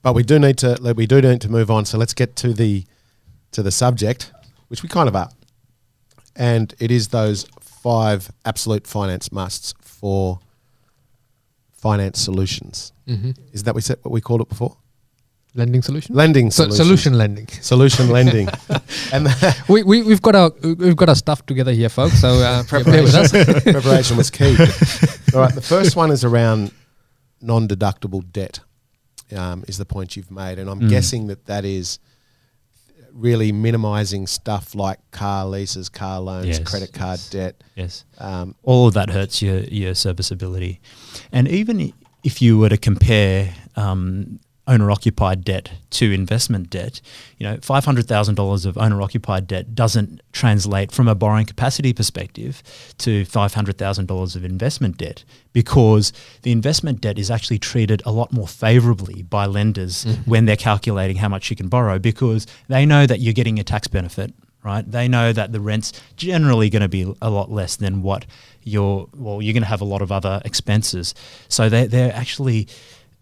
[0.01, 1.85] But we do need to we do need to move on.
[1.85, 2.85] So let's get to the
[3.51, 4.31] to the subject,
[4.69, 5.29] which we kind of are,
[6.35, 10.39] and it is those five absolute finance musts for
[11.73, 12.93] finance solutions.
[13.07, 13.31] Mm-hmm.
[13.53, 14.77] Is that we said what we called it before?
[15.53, 16.15] Lending solution.
[16.15, 17.47] Lending So, solution lending.
[17.47, 18.47] Solution lending.
[19.11, 19.27] and
[19.67, 22.21] We, we we've got our we've got our stuff together here, folks.
[22.21, 23.31] So uh, yeah, bear with us.
[23.31, 24.55] preparation, preparation was key.
[25.33, 26.71] All right, the first one is around
[27.41, 28.61] non-deductible debt.
[29.35, 30.89] Um, is the point you've made, and I'm Mm.
[30.89, 31.99] guessing that that is
[33.13, 37.29] really minimising stuff like car leases, car loans, Yes, credit card yes.
[37.29, 37.63] debt.
[37.75, 38.05] Yes.
[38.17, 40.79] Um, all of that hurts your your serviceability.
[41.31, 41.93] And even
[42.23, 44.39] if you were to compare um,
[44.71, 47.01] owner occupied debt to investment debt,
[47.37, 51.45] you know, five hundred thousand dollars of owner occupied debt doesn't translate from a borrowing
[51.45, 52.63] capacity perspective
[52.97, 58.01] to five hundred thousand dollars of investment debt because the investment debt is actually treated
[58.05, 60.29] a lot more favorably by lenders mm-hmm.
[60.29, 63.63] when they're calculating how much you can borrow because they know that you're getting a
[63.63, 64.89] tax benefit right?
[64.89, 68.27] They know that the rent's generally going to be a lot less than what
[68.63, 71.15] you're, well, you're going to have a lot of other expenses.
[71.47, 72.67] So they're, they're actually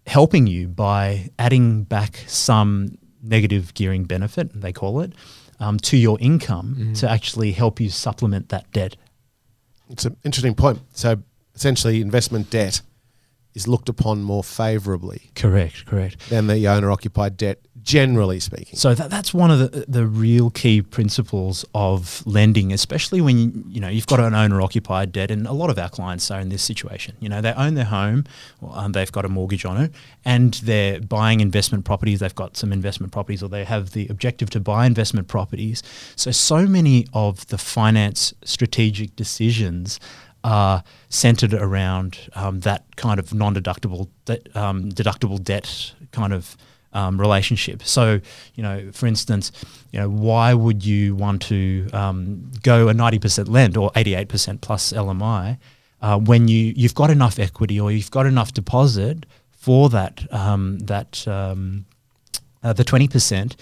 [0.10, 5.14] helping you by adding back some negative gearing benefit, they call it,
[5.60, 8.96] um, to your income to actually help you supplement that debt.
[9.90, 10.80] it's an interesting point.
[10.94, 11.22] So
[11.54, 12.82] essentially, investment debt
[13.54, 16.30] is looked upon more favourably Correct, correct.
[16.30, 18.78] than the owner-occupied debt, generally speaking.
[18.78, 23.64] So that, that's one of the the real key principles of lending, especially when you,
[23.68, 26.40] you know you've got an owner occupied debt, and a lot of our clients are
[26.40, 27.16] in this situation.
[27.20, 28.26] You know, they own their home,
[28.72, 29.92] um, they've got a mortgage on it,
[30.24, 32.20] and they're buying investment properties.
[32.20, 35.82] They've got some investment properties, or they have the objective to buy investment properties.
[36.16, 40.00] So so many of the finance strategic decisions
[40.44, 46.56] are centered around um, that kind of non-deductible de- um, deductible debt kind of
[46.94, 47.84] um, relationship.
[47.84, 48.20] So,
[48.56, 49.52] you know, for instance,
[49.92, 54.16] you know, why would you want to um, go a ninety percent lend or eighty
[54.16, 55.58] eight percent plus LMI
[56.02, 60.80] uh, when you you've got enough equity or you've got enough deposit for that um,
[60.80, 61.86] that um,
[62.64, 63.56] uh, the twenty percent?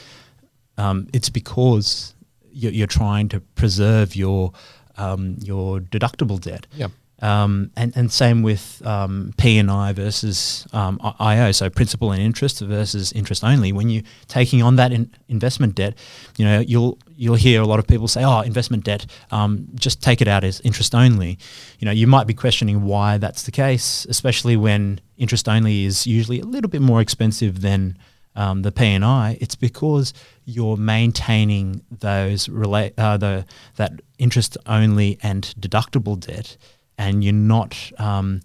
[0.78, 2.14] Um, it's because
[2.52, 4.54] you're, you're trying to preserve your
[4.98, 6.68] um, your deductible debt.
[6.76, 6.92] Yep.
[7.20, 12.22] Um, and, and same with um, P and I versus um, IO, so principal and
[12.22, 13.72] interest versus interest only.
[13.72, 15.98] When you're taking on that in investment debt,
[16.38, 20.04] you know you'll you'll hear a lot of people say, "Oh, investment debt, um, just
[20.04, 21.40] take it out as interest only."
[21.80, 26.06] You know, you might be questioning why that's the case, especially when interest only is
[26.06, 27.98] usually a little bit more expensive than
[28.38, 30.14] um, the P&I, it's because
[30.46, 36.56] you're maintaining those relate uh, the that interest only and deductible debt,
[36.98, 38.42] and you're not um,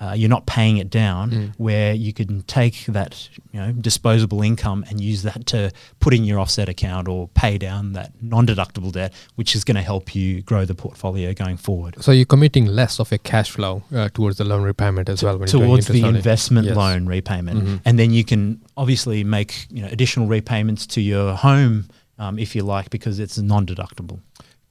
[0.00, 1.52] uh, you're not paying it down.
[1.58, 6.24] Where you can take that you know disposable income and use that to put in
[6.24, 10.40] your offset account or pay down that non-deductible debt, which is going to help you
[10.40, 11.96] grow the portfolio going forward.
[12.02, 15.36] So you're committing less of your cash flow uh, towards the loan repayment as well.
[15.36, 16.18] When you're towards the interest only.
[16.20, 16.76] investment Yes.
[16.76, 17.80] loan repayment, Mhm.
[17.84, 22.56] and then you can obviously make you know additional repayments to your home um, if
[22.56, 24.20] you like because it's non-deductible.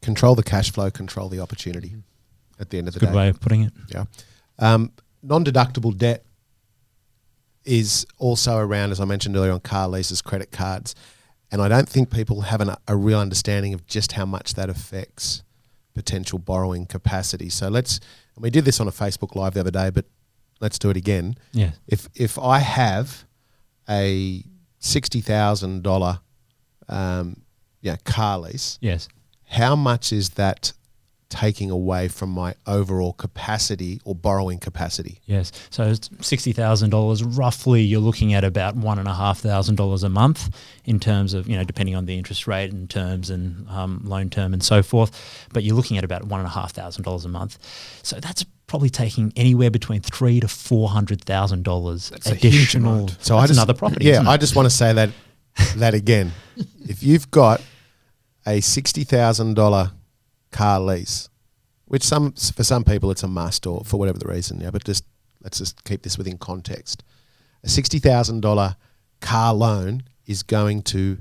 [0.01, 1.93] control the cash flow, control the opportunity.
[2.59, 3.73] At the end of the Good day, way of putting it.
[3.87, 4.05] Yeah.
[4.59, 4.91] Um,
[5.23, 6.25] non-deductible debt
[7.65, 10.95] is also around, as I mentioned earlier, on car leases, credit cards,
[11.51, 14.69] and I don't think people have an, a real understanding of just how much that
[14.69, 15.43] affects
[15.93, 17.49] potential borrowing capacity.
[17.49, 17.99] So let's,
[18.35, 20.05] and we did this on a Facebook Live the other day, but
[20.61, 21.35] let's do it again.
[21.51, 21.71] Yeah.
[21.87, 23.25] If if I have
[23.89, 24.43] a
[24.79, 26.19] sixty thousand dollar,
[26.87, 27.41] um,
[27.81, 29.07] yeah, car lease, Yes.
[29.45, 30.73] how much is that
[31.29, 35.19] taking away from my overall capacity or borrowing capacity?
[35.25, 35.51] Yes.
[35.69, 39.75] So it's sixty thousand dollars, roughly, you're looking at about one and a half thousand
[39.75, 43.29] dollars a month in terms of you know depending on the interest rate and terms
[43.29, 45.47] and um, loan term and so forth.
[45.53, 47.57] But you're looking at about one and a half thousand dollars a month.
[48.03, 53.09] So that's probably taking anywhere between three to four hundred thousand dollars That's a additional.
[53.19, 54.05] So I just, another property.
[54.05, 54.27] Yeah.
[54.27, 55.09] I just want to say that
[55.77, 56.31] that again.
[56.87, 57.61] if you've got
[58.45, 59.91] a sixty thousand dollar
[60.51, 61.29] car lease,
[61.85, 64.83] which some for some people it's a must or for whatever the reason, yeah, but
[64.83, 65.03] just
[65.43, 67.03] let's just keep this within context.
[67.63, 68.75] A sixty thousand dollar
[69.21, 71.17] car loan is going to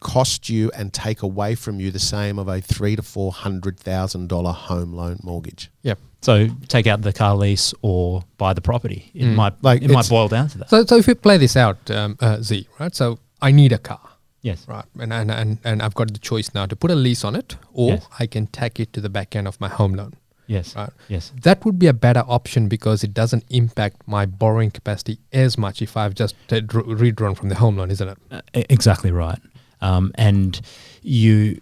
[0.00, 3.78] cost you and take away from you the same of a three to four hundred
[3.80, 5.70] thousand dollar home loan mortgage.
[5.82, 5.98] Yep.
[6.20, 9.10] So take out the car lease or buy the property.
[9.14, 9.34] It Mm.
[9.34, 10.70] might Like, it might boil down to that.
[10.70, 12.94] So, so if we play this out, um, uh, Z, right?
[12.94, 14.00] So I need a car,
[14.42, 14.66] yes.
[14.68, 14.84] right?
[15.00, 17.56] And, and, and, and I've got the choice now to put a lease on it
[17.72, 18.06] or Yes.
[18.18, 20.14] I can tack it to the back end of my home loan,
[20.46, 20.74] Yes.
[20.76, 20.90] right?
[21.08, 21.32] Yes.
[21.42, 25.82] That would be a better option because it doesn't impact my borrowing capacity as much
[25.82, 28.18] if I've just dr- redrawn from the home loan, isn't it?
[28.30, 29.38] Uh, exactly right.
[29.80, 30.60] Um, and
[31.02, 31.60] you,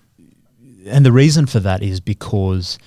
[0.86, 2.78] and the reason for that is because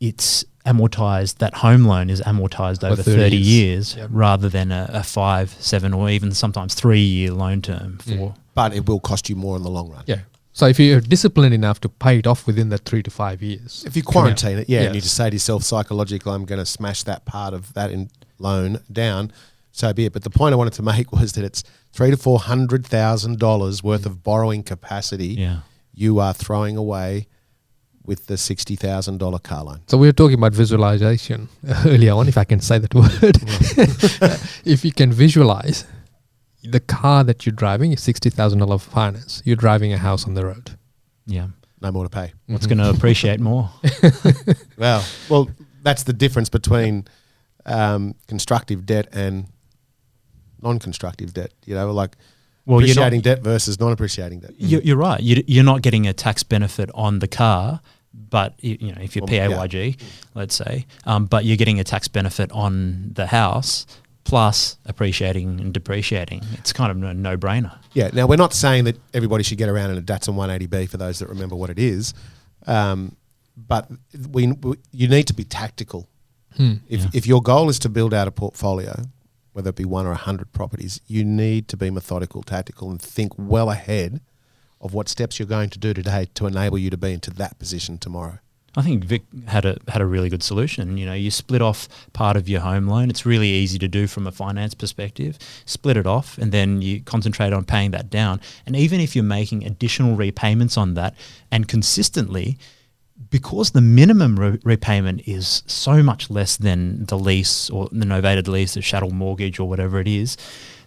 [0.00, 1.38] it's amortized.
[1.38, 3.46] That home loan is amortized over 30 30, years.
[3.46, 4.08] years, Yep.
[4.12, 8.34] rather than a, a five, seven, or even sometimes three year loan term for.
[8.54, 10.04] But it will cost you more in the long run.
[10.06, 10.20] Yeah.
[10.52, 13.82] So if you're disciplined enough to pay it off within that three to five years,
[13.86, 15.04] If you quarantine it, yeah, and you Yes.
[15.04, 18.78] just say to yourself psychologically, I'm going to smash that part of that in loan
[18.92, 19.32] down,
[19.72, 20.12] so be it.
[20.12, 23.40] But the point I wanted to make was that it's three to four hundred thousand
[23.40, 25.58] dollars worth of borrowing capacity Yeah.
[25.92, 27.26] you are throwing away
[28.06, 29.80] with the sixty thousand dollar car loan.
[29.88, 31.48] So we were talking about visualization
[31.84, 33.38] earlier on, if I can say that word.
[34.64, 35.84] if you can visualize
[36.64, 39.42] the car that you're driving is sixty thousand dollar finance.
[39.44, 40.72] You're driving a house on the road.
[41.26, 41.48] Yeah.
[41.80, 42.32] No more to pay.
[42.46, 43.70] What's going to appreciate more?
[44.78, 45.50] Well, well,
[45.82, 47.06] that's the difference between
[47.66, 49.46] um, constructive debt and
[50.62, 51.52] non-constructive debt.
[51.66, 52.16] You know, like
[52.66, 54.52] Well, you're not- appreciating debt versus non-appreciating debt.
[54.58, 55.20] You're, you're right.
[55.20, 57.80] You, you're not getting a tax benefit on the car,
[58.12, 59.48] but you, you know if you're Well, yeah.
[59.48, 60.00] PAYG,
[60.34, 63.86] let's say, um, but you're getting a tax benefit on the house
[64.24, 66.42] plus appreciating and depreciating.
[66.54, 67.76] It's kind of a no-brainer.
[67.92, 68.10] Yeah.
[68.12, 71.18] Now we're not saying that everybody should get around in a Datsun 180B for those
[71.18, 72.14] that remember what it is,
[72.66, 73.16] um,
[73.56, 73.88] but
[74.30, 76.08] we, we you need to be tactical.
[76.56, 76.74] Hmm.
[76.88, 77.06] If Yeah.
[77.12, 79.04] if your goal is to build out a portfolio,
[79.52, 83.00] whether it be one or a hundred properties, you need to be methodical, tactical, and
[83.00, 84.20] think well ahead
[84.80, 87.58] of what steps you're going to do today to enable you to be into that
[87.58, 88.38] position tomorrow.
[88.76, 90.98] I think Vic had a had a really good solution.
[90.98, 93.08] You know, you split off part of your home loan.
[93.08, 95.38] It's really easy to do from a finance perspective.
[95.64, 98.40] Split it off, and then you concentrate on paying that down.
[98.66, 101.14] And even if you're making additional repayments on that,
[101.52, 102.58] and consistently,
[103.30, 108.48] because the minimum re- repayment is so much less than the lease or the novated
[108.48, 110.36] lease, the chattel mortgage, or whatever it is,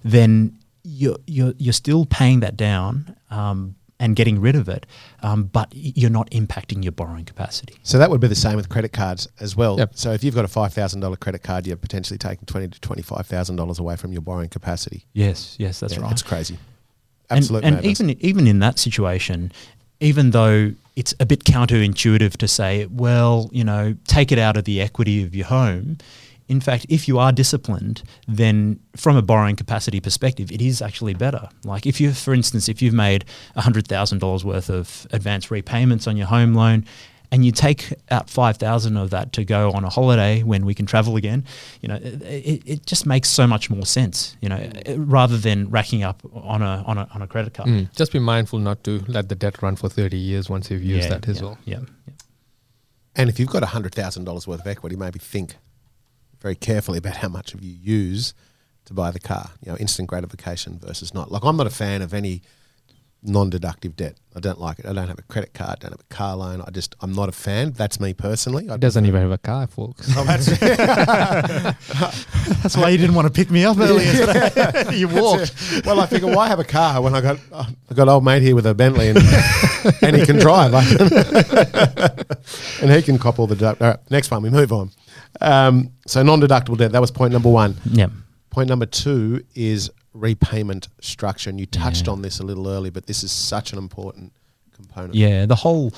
[0.03, 3.15] then you're you're, you're still paying that down.
[3.31, 4.85] Um, and getting rid of it,
[5.23, 7.75] um, but you're not impacting your borrowing capacity.
[7.83, 9.77] So that would be the same with credit cards as well.
[9.79, 9.91] Yep.
[9.95, 12.79] So if you've got a five thousand dollar credit card, you're potentially taking twenty to
[12.81, 15.05] twenty five thousand dollars away from your borrowing capacity.
[15.13, 16.11] Yes, yes, that's Yeah, right.
[16.11, 16.57] It's crazy.
[17.29, 19.51] and Absolute and even even in that situation,
[19.99, 24.63] even though it's a bit counterintuitive to say, well, you know, take it out of
[24.65, 25.97] the equity of your home.
[26.47, 31.13] In fact, if you are disciplined, then from a borrowing capacity perspective, it is actually
[31.13, 31.49] better.
[31.65, 33.25] Like if you, for instance, if you've made
[33.55, 36.85] hundred thousand dollars worth of advance repayments on your home loan,
[37.31, 40.73] and you take out five thousand of that to go on a holiday when we
[40.73, 41.43] can travel again,
[41.81, 44.37] you know, it, it, it just makes so much more sense.
[44.41, 47.69] You know, rather than racking up on a on a on a credit card.
[47.69, 47.93] Mm.
[47.95, 51.09] Just be mindful not to let the debt run for 30 years once you've used
[51.09, 51.57] that as yeah, well.
[51.65, 52.13] Yeah, yeah.
[53.17, 55.55] And if you've got hundred thousand dollars worth of equity, maybe think
[56.39, 58.33] very carefully about how much of you use
[58.85, 59.51] to buy the car.
[59.63, 61.31] You know, instant gratification versus not.
[61.31, 62.41] Like I'm not a fan of any
[63.23, 64.15] non-deductive debt.
[64.35, 64.85] I don't like it.
[64.85, 65.79] I don't have a credit card.
[65.79, 66.61] Don't have a car loan.
[66.65, 67.71] I just I'm not a fan.
[67.71, 68.69] That's me personally.
[68.69, 70.11] I doesn't even have a car, folks.
[70.15, 70.45] Oh, that's
[72.61, 74.95] That's why you didn't want to pick me up earlier today.
[74.95, 75.53] you walked.
[75.85, 78.55] well, I figure why have a car when I got I got old mate here
[78.55, 79.17] with a Bentley and
[80.03, 80.73] and he can drive,
[82.81, 83.55] and he can cop all the.
[83.55, 84.91] deduct- All right, next one, we move on.
[85.41, 86.91] Um, so non-deductible debt.
[86.91, 87.75] That was point number one.
[87.85, 88.07] Yeah.
[88.49, 92.13] Point number two is repayment structure, and you touched Yeah.
[92.13, 94.33] on this a little early, but this is such an important
[94.73, 95.15] component.
[95.15, 95.93] Yeah, the whole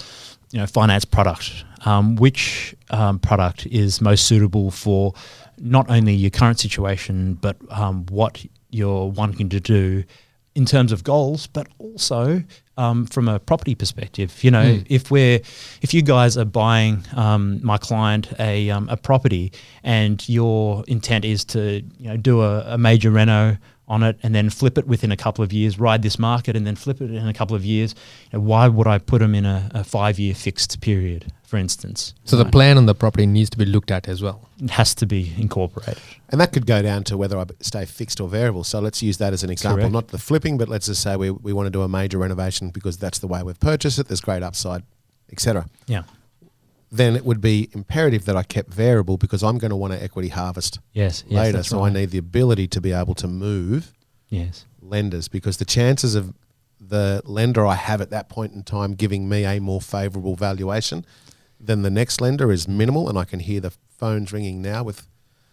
[0.52, 1.64] you know finance product.
[1.86, 5.14] Um, which um, product is most suitable for
[5.58, 10.04] not only your current situation, but um, what you're wanting to do
[10.56, 12.44] in terms of goals, but also
[12.76, 14.44] um, from a property perspective.
[14.44, 14.86] You know, Mm.
[14.90, 15.40] if we're
[15.82, 19.54] if you guys are buying um, my client a um, a property
[19.84, 23.56] and your intent is to you know do a, a major reno
[23.90, 26.66] on it and then flip it within a couple of years, ride this market and
[26.68, 27.96] then flip it in a couple of years.
[28.32, 31.58] You know, why would I put them in a, a five year fixed period, for
[31.58, 32.14] instance?
[32.24, 32.52] So the Right?
[32.54, 34.48] plan on the property needs to be looked at as well.
[34.62, 35.98] it has to be incorporated.
[36.30, 38.64] And that could go down to whether I stay fixed or variable.
[38.64, 39.80] So let's use that as an example.
[39.80, 39.94] Correct.
[39.94, 42.70] Not the flipping, but let's just say we, we want to do a major renovation
[42.70, 44.08] because that's the way we've purchased it.
[44.08, 44.84] There's great upside,
[45.32, 45.66] etc.
[45.88, 46.04] Yeah.
[46.92, 50.02] Then it would be imperative that I kept variable because I'm going to want to
[50.04, 51.24] equity harvest Yes.
[51.28, 51.58] yes later.
[51.58, 53.94] that's So I need the ability to be able to move
[54.30, 54.66] Yes.
[54.82, 56.34] lenders because the chances of
[56.80, 61.06] the lender I have at that point in time giving me a more favourable valuation
[61.60, 65.06] than the next lender is minimal, and I can hear the phones ringing now with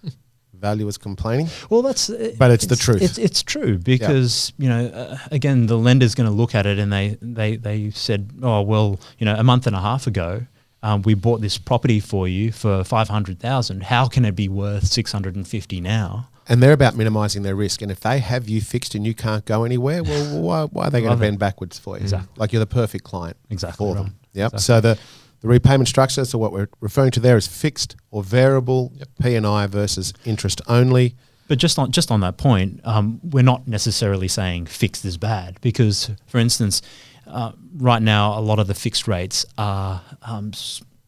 [0.55, 1.49] valuers complaining.
[1.69, 2.09] Well, that's.
[2.09, 3.03] uh, But it's the truth.
[3.03, 6.79] It's, it's true because you know, uh, again, the lender's going to look at it
[6.79, 10.47] and they they they said, oh well, you know, a month and a half ago.
[10.87, 13.83] Um, we bought this property for you for five hundred thousand.
[13.83, 16.29] How can it be worth six hundred and fifty now?
[16.49, 17.83] And they're about minimising their risk.
[17.83, 20.91] And if they have you fixed and you can't go anywhere, well, why, why are
[20.91, 22.03] they going to bend backwards for you?
[22.03, 22.29] Exactly.
[22.37, 24.05] Like you're the perfect client Exactly for right.
[24.05, 24.15] them.
[24.35, 24.53] Yep.
[24.53, 24.61] Exactly.
[24.61, 24.99] So the
[25.41, 30.13] The repayment structure, so what we're referring to there is fixed or variable P&I versus
[30.25, 31.17] interest only.
[31.49, 35.59] But just on just on that point, um, we're not necessarily saying fixed is bad
[35.61, 36.81] because, for instance,
[37.27, 40.53] uh, right now a lot of the fixed rates are, um,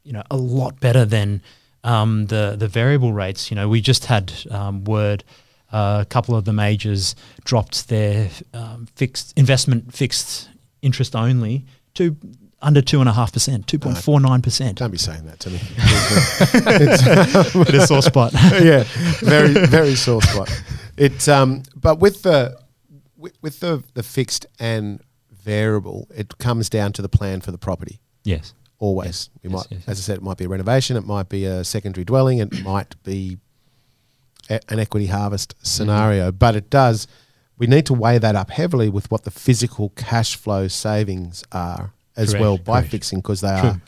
[0.05, 1.43] you know, a lot better than
[1.85, 3.51] um, the the variable rates.
[3.51, 5.25] You know, we just had um, word.
[5.71, 7.15] Uh, a couple of the majors
[7.45, 10.49] dropped their um, fixed investment fixed
[10.81, 12.17] interest only to
[12.61, 14.79] under two and a half percent, two point four nine percent.
[14.79, 15.59] Don't be saying that to me.
[17.65, 18.33] Bit a sore spot.
[18.33, 18.85] yeah,
[19.21, 20.51] very very sore spot.
[20.97, 22.59] It um, but with the
[23.19, 25.01] with the the fixed and
[25.49, 27.97] variable, it comes down to the plan for the property.
[28.25, 28.55] yes.
[28.81, 31.29] Always, we Yes, might, yes, as I said, it might be a renovation, it might
[31.29, 33.39] be a secondary dwelling, it might be
[34.49, 35.65] a, an equity harvest mm-hmm.
[35.67, 36.31] scenario.
[36.31, 37.09] But it does.
[37.59, 41.93] We need to weigh that up heavily with what the physical cash flow savings are
[42.17, 42.93] as Correct, well by correct.
[42.93, 43.71] fixing because they True.
[43.71, 43.81] are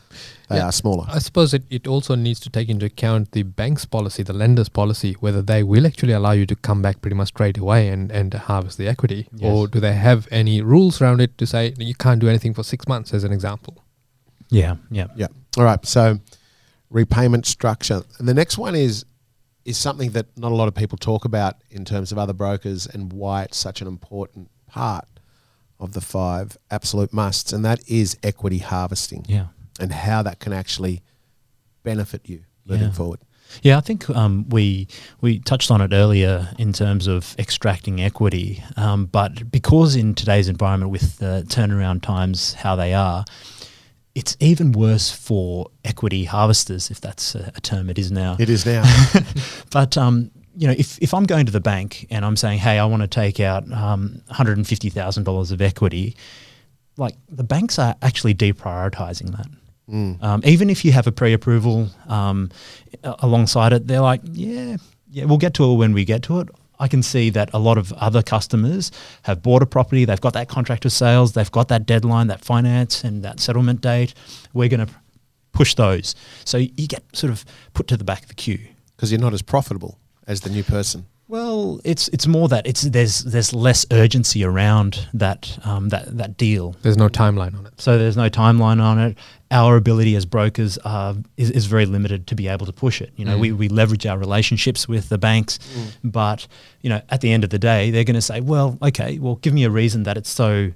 [0.50, 0.66] they Yeah.
[0.66, 1.06] are smaller.
[1.08, 4.68] I suppose it, it also needs to take into account the bank's policy, the lender's
[4.68, 8.10] policy, whether they will actually allow you to come back pretty much straight away and,
[8.10, 9.28] and harvest the equity.
[9.42, 12.62] Or do they have any rules around it to say you can't do anything for
[12.64, 13.74] six months, as an example?
[14.50, 14.74] Yeah.
[14.90, 15.06] Yeah.
[15.16, 15.28] Yeah.
[15.56, 15.84] All right.
[15.86, 16.18] So
[16.90, 18.02] repayment structure.
[18.18, 19.04] And the next one is
[19.64, 22.86] is something that not a lot of people talk about in terms of other brokers
[22.86, 25.06] and why it's such an important part
[25.78, 29.46] of the five absolute musts, and that is equity harvesting Yeah.
[29.80, 31.02] And how that can actually
[31.82, 32.92] benefit you moving Yeah.
[32.92, 33.20] forward.
[33.62, 34.86] Yeah, I think um, we
[35.20, 40.48] we touched on it earlier in terms of extracting equity, um, but because in today's
[40.48, 43.24] environment with the turnaround times how they are,
[44.14, 48.36] it's even worse for equity harvesters, if that's a, a term it is now.
[48.38, 48.84] It is now.
[49.72, 52.78] But um, you know, if, if I'm going to the bank and I'm saying, hey,
[52.78, 56.16] I want to take out um, $150,000 of equity,
[56.96, 59.46] like the banks are actually deprioritizing that.
[59.90, 62.50] Um, even if you have a pre-approval um,
[63.02, 64.76] alongside it, they're like, yeah,
[65.10, 66.48] yeah, we'll get to it when we get to it.
[66.78, 68.90] I can see that a lot of other customers
[69.22, 72.42] have bought a property, they've got that contract of sales, they've got that deadline, that
[72.42, 74.14] finance and that settlement date.
[74.54, 74.92] We're going to
[75.52, 76.14] push those.
[76.44, 78.60] So you get sort of put to the back of the queue.
[78.96, 81.06] Because you're not as profitable as the new person.
[81.26, 86.36] Well, it's it's more that it's there's there's less urgency around that um, that that
[86.36, 86.74] deal.
[86.82, 87.80] There's no timeline on it.
[87.80, 89.16] So there's no timeline on it.
[89.52, 93.12] Our ability as brokers uh, is, is very limited to be able to push it.
[93.16, 95.58] You know, we, we leverage our relationships with the banks,
[96.04, 96.46] but
[96.82, 99.36] you know, at the end of the day, they're going to say, well, okay, well,
[99.36, 100.72] give me a reason that it's so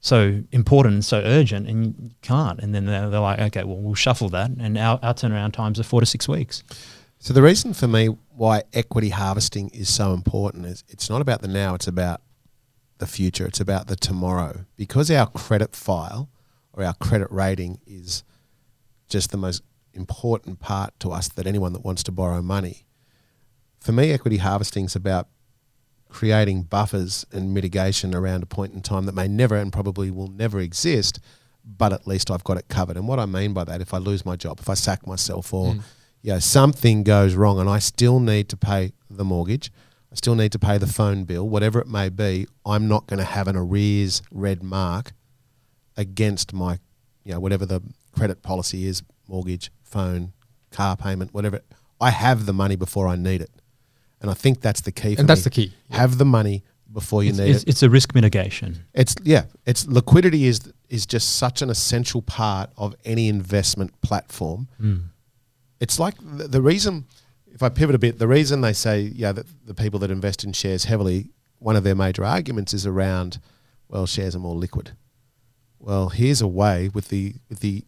[0.00, 2.60] so important and so urgent, and you can't.
[2.60, 5.80] And then they're, they're like, okay, well, we'll shuffle that, and our, our turnaround times
[5.80, 6.62] are four to six weeks.
[7.18, 11.42] So the reason for me why equity harvesting is so important is it's not about
[11.42, 12.20] the now, it's about
[12.98, 13.46] the future.
[13.46, 14.64] It's about the tomorrow.
[14.76, 16.28] Because our credit file
[16.78, 18.22] or our credit rating is
[19.08, 19.62] just the most
[19.92, 22.86] important part to us that anyone that wants to borrow money.
[23.80, 25.28] For me, equity harvesting is about
[26.08, 30.28] creating buffers and mitigation around a point in time that may never and probably will
[30.28, 31.20] never exist,
[31.64, 32.96] but at least I've got it covered.
[32.96, 35.52] And what I mean by that, if I lose my job, if I sack myself,
[35.52, 35.82] or mm.
[36.22, 39.70] you know something goes wrong, and I still need to pay the mortgage,
[40.10, 43.18] I still need to pay the phone bill, whatever it may be, I'm not going
[43.18, 45.12] to have an arrears red mark
[45.98, 46.78] against my,
[47.24, 47.82] you know, whatever the
[48.12, 50.32] credit policy is, mortgage, phone,
[50.70, 51.60] car payment, whatever.
[52.00, 53.50] I have the money before I need it.
[54.22, 55.14] And I think that's the key.
[55.14, 55.44] For And that's me.
[55.44, 55.72] the key.
[55.90, 57.68] Have the money before you It's, need it's, it.
[57.68, 58.78] it's a risk mitigation.
[58.94, 59.44] It's yeah.
[59.66, 64.68] It's liquidity is is just such an essential part of any investment platform.
[64.80, 65.02] Mm.
[65.80, 67.04] It's like the, the reason.
[67.52, 70.44] If I pivot a bit, the reason they say yeah that the people that invest
[70.44, 73.38] in shares heavily, one of their major arguments is around,
[73.88, 74.92] well, shares are more liquid.
[75.80, 77.84] Well, here's a way with the with the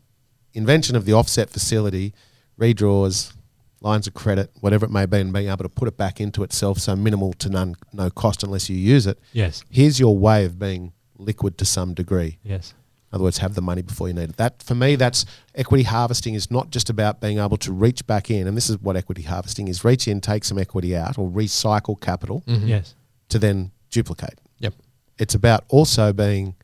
[0.55, 2.14] invention of the offset facility,
[2.59, 3.32] redraws,
[3.80, 6.43] lines of credit, whatever it may be, and being able to put it back into
[6.43, 9.18] itself, so minimal to none, no cost unless you use it.
[9.32, 9.64] Yes.
[9.70, 12.38] Here's your way of being liquid to some degree.
[12.43, 12.74] Yes.
[13.11, 14.36] In other words, have the money before you need it.
[14.36, 15.24] That for me, that's
[15.57, 18.78] equity harvesting is not just about being able to reach back in, and this is
[18.80, 22.68] what equity harvesting is: reach in, take some equity out, or recycle capital mm-hmm.
[22.68, 22.95] Yes.
[23.30, 24.41] to then duplicate.
[24.61, 24.74] Yep.
[25.18, 26.55] It's about also being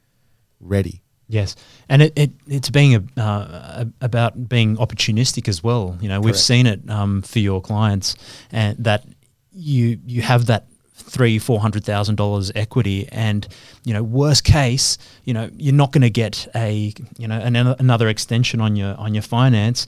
[0.61, 1.03] ready.
[1.29, 1.57] Yes,
[1.89, 5.99] and it, it it's being a, uh, about being opportunistic as well.
[6.01, 6.45] You know, we've Correct.
[6.45, 8.15] seen it um, for your clients,
[8.53, 9.05] and that
[9.53, 13.47] you you have that three four hundred thousand dollars equity, and
[13.85, 17.57] you know, worst case, you know, you're not going to get a you know an,
[17.57, 19.87] another extension on your on your finance.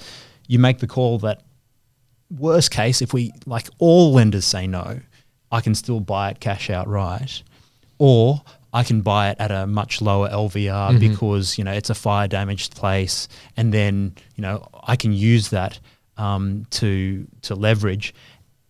[0.48, 1.42] You make the call that
[2.36, 5.00] worst case, if we like all lenders say no,
[5.50, 7.42] I can still buy it cash outright,
[7.98, 11.00] or I can buy it at a much lower LVR Mhm.
[11.00, 15.48] because you know it's a fire damaged place, and then you know I can use
[15.50, 15.80] that
[16.16, 18.12] um, to to leverage,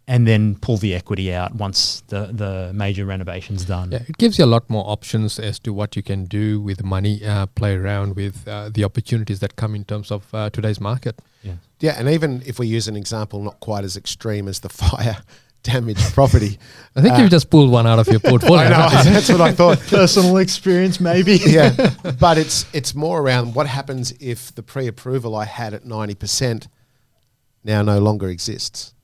[0.06, 3.90] and then pull the equity out once the the major renovation's done.
[3.92, 6.84] Yeah, it gives you a lot more options as to what you can do with
[6.84, 10.80] money, uh, play around with uh, the opportunities that come in terms of uh, today's
[10.80, 11.20] market.
[11.42, 11.54] Yeah.
[11.80, 15.18] Yeah, and even if we use an example not quite as extreme as the fire
[15.62, 16.58] damaged property,
[16.96, 18.64] I think Uh, you've just pulled one out of your portfolio.
[18.66, 18.68] I
[19.04, 19.78] know that's what I thought.
[19.88, 21.38] Personal experience, maybe.
[21.44, 26.14] yeah, but it's it's more around what happens if the pre-approval I had at ninety
[26.14, 26.68] percent
[27.64, 28.94] now no longer exists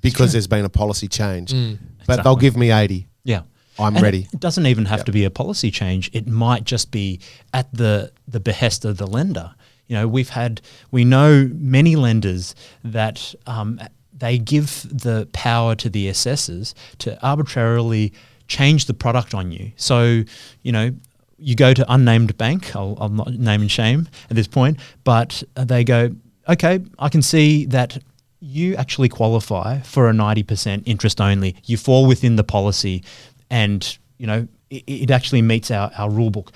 [0.00, 1.52] because there's been a policy change.
[1.52, 1.78] Mm.
[2.06, 3.08] But they'll give me eighty.
[3.24, 3.42] Yeah.
[3.80, 4.26] I'm And ready.
[4.32, 5.06] It doesn't even have Yep.
[5.06, 6.10] to be a policy change.
[6.12, 7.20] It might just be
[7.52, 9.54] at the the behest of the lender.
[9.86, 13.80] You know, we've had we know many lenders that um,
[14.18, 18.12] they give the power to the assessors to arbitrarily
[18.48, 19.72] change the product on you.
[19.76, 20.24] So,
[20.62, 20.90] you know,
[21.38, 22.74] you go to unnamed bank.
[22.74, 26.10] I'll, I'll not name and shame at this point, but they go,
[26.48, 27.98] okay, I can see that
[28.40, 31.56] you actually qualify for a 90% interest only.
[31.64, 33.04] You fall within the policy
[33.50, 36.52] and, you know, it, it actually meets our, our rule book.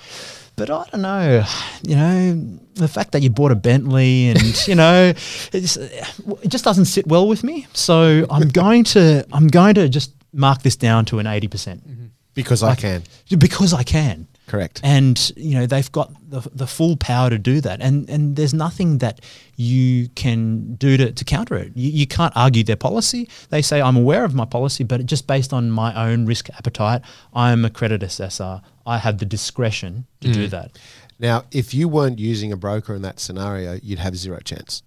[0.55, 1.43] But I don't know,
[1.81, 5.13] you know, the fact that you bought a Bentley and, you know,
[5.53, 7.67] it's, it just doesn't sit well with me.
[7.73, 11.47] So I'm going to, I'm going to just mark this down to an 80%.
[11.49, 12.05] Mm-hmm.
[12.35, 13.03] Because I can.
[13.37, 14.27] because I can.
[14.45, 14.81] Correct.
[14.83, 17.81] and you know they've got the, the full power to do that.
[17.81, 19.21] And and there's nothing that
[19.55, 21.71] you can do to, to counter it.
[21.75, 23.29] You, you can't argue their policy.
[23.49, 27.01] They say i'm aware of my policy but just based on my own risk appetite
[27.33, 30.77] i'm a credit assessor i have the discretion to do that
[31.19, 34.81] Now, if you weren't using a broker in that scenario, you'd have zero chance.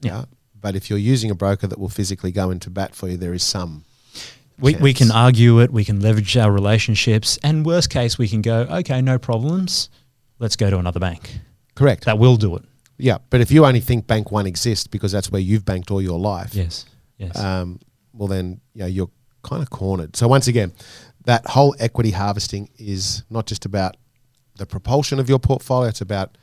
[0.00, 0.24] Yeah.
[0.58, 3.34] But if you're using a broker that will physically go into bat for you, there
[3.34, 3.84] is some.
[4.58, 8.42] we, we can argue it we can leverage our relationships and worst case we can
[8.42, 9.90] go okay no problems
[10.38, 11.40] let's go to another bank
[11.74, 12.04] Correct.
[12.04, 12.64] that will do it
[13.02, 13.16] yeah.
[13.30, 16.18] But if you only think Bank One exists because that's where you've banked all your
[16.18, 16.84] life, yes
[17.16, 17.80] yes um,
[18.12, 19.10] well then you know, you're
[19.42, 20.16] kind of cornered.
[20.16, 20.72] So once again,
[21.24, 23.96] that whole equity harvesting is not just about
[24.56, 26.36] the propulsion of your portfolio; it's about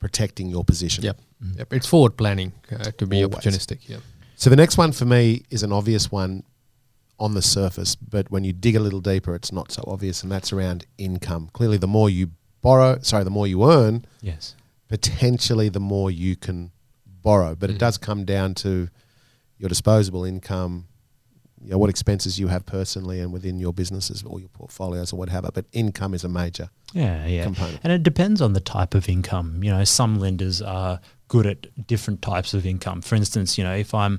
[0.00, 1.04] protecting your position.
[1.04, 1.20] Yep.
[1.56, 1.72] Yep.
[1.72, 3.38] It's forward planning uh, to be Always.
[3.38, 3.88] opportunistic.
[3.88, 3.98] Yeah.
[4.36, 6.42] So the next one for me is an obvious one
[7.18, 10.32] on the surface, but when you dig a little deeper, it's not so obvious, and
[10.32, 11.50] that's around income.
[11.52, 12.30] Clearly, the more you
[12.60, 14.54] borrow, sorry, the more you earn, yes
[14.88, 16.70] potentially the more you can
[17.06, 17.54] borrow.
[17.54, 18.88] But it does come down to
[19.58, 20.86] your disposable income,
[21.64, 25.16] you know, what expenses you have personally and within your businesses or your portfolios or
[25.16, 25.50] whatever.
[25.52, 26.68] But income is a major.
[26.92, 27.44] Yeah, yeah.
[27.44, 27.80] component.
[27.82, 29.64] And it depends on the type of income.
[29.64, 33.00] You know, some lenders are good at different types of income.
[33.00, 34.18] For instance, you know, if I'm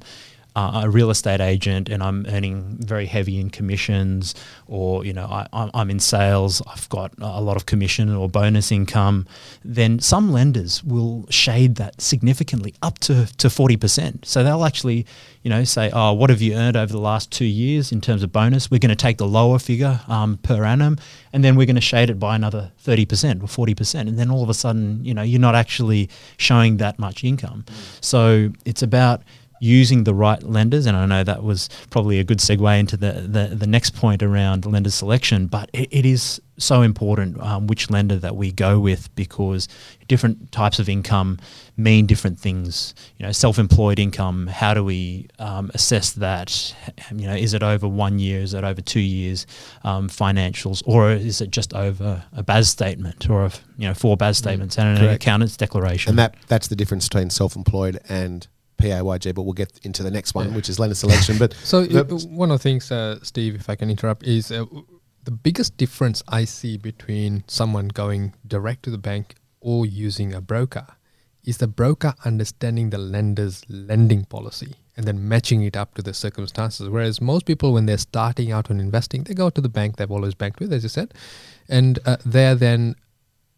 [0.55, 4.33] uh, a real estate agent and I'm earning very heavy in commissions,
[4.67, 8.71] or you know I, I'm- in sales, I've got a lot of commission or bonus
[8.71, 9.27] income,
[9.63, 14.25] then some lenders will shade that significantly up to to forty percent.
[14.25, 15.05] So they'll actually,
[15.43, 18.23] you know, say, "Oh, what have you earned over the last two years in terms
[18.23, 18.71] of bonus?
[18.71, 20.97] We're going to take the lower figure um, per annum,
[21.33, 24.17] and then we're going to shade it by another thirty percent or forty percent, and
[24.17, 27.65] then all of a sudden, you know, you're not actually showing that much income.
[28.01, 29.21] So it's about
[29.59, 33.11] using the right lenders, and I know that was probably a good segue into the
[33.13, 35.47] the, the next point around lender selection.
[35.47, 39.67] But it, it is so important um, which lender that we go with because
[40.07, 41.37] different types of income
[41.77, 42.95] mean different things.
[43.17, 44.47] You know, self-employed income.
[44.47, 46.75] How do we um, assess that?
[47.13, 48.41] You know, is it over one year?
[48.41, 49.45] Is it over two years?
[49.83, 54.17] Um, financials, or is it just over a BAS statement or a, you know four
[54.17, 55.23] BAS statements and an Correct.
[55.23, 56.11] accountant's declaration?
[56.11, 58.47] And that that's the difference between self-employed and
[58.77, 59.33] PAYG.
[59.35, 61.37] But we'll get into the next one, which is lender selection.
[61.37, 64.51] But So the- uh, one of the things, uh, Steve, if I can interrupt, is
[64.51, 64.65] uh,
[65.23, 70.41] the biggest difference I see between someone going direct to the bank or using a
[70.41, 70.85] broker
[71.43, 76.13] is the broker understanding the lender's lending policy and then matching it up to the
[76.13, 76.89] circumstances.
[76.89, 80.11] Whereas most people, when they're starting out on investing, they go to the bank they've
[80.11, 81.13] always banked with, as you said,
[81.69, 82.95] and uh, they're then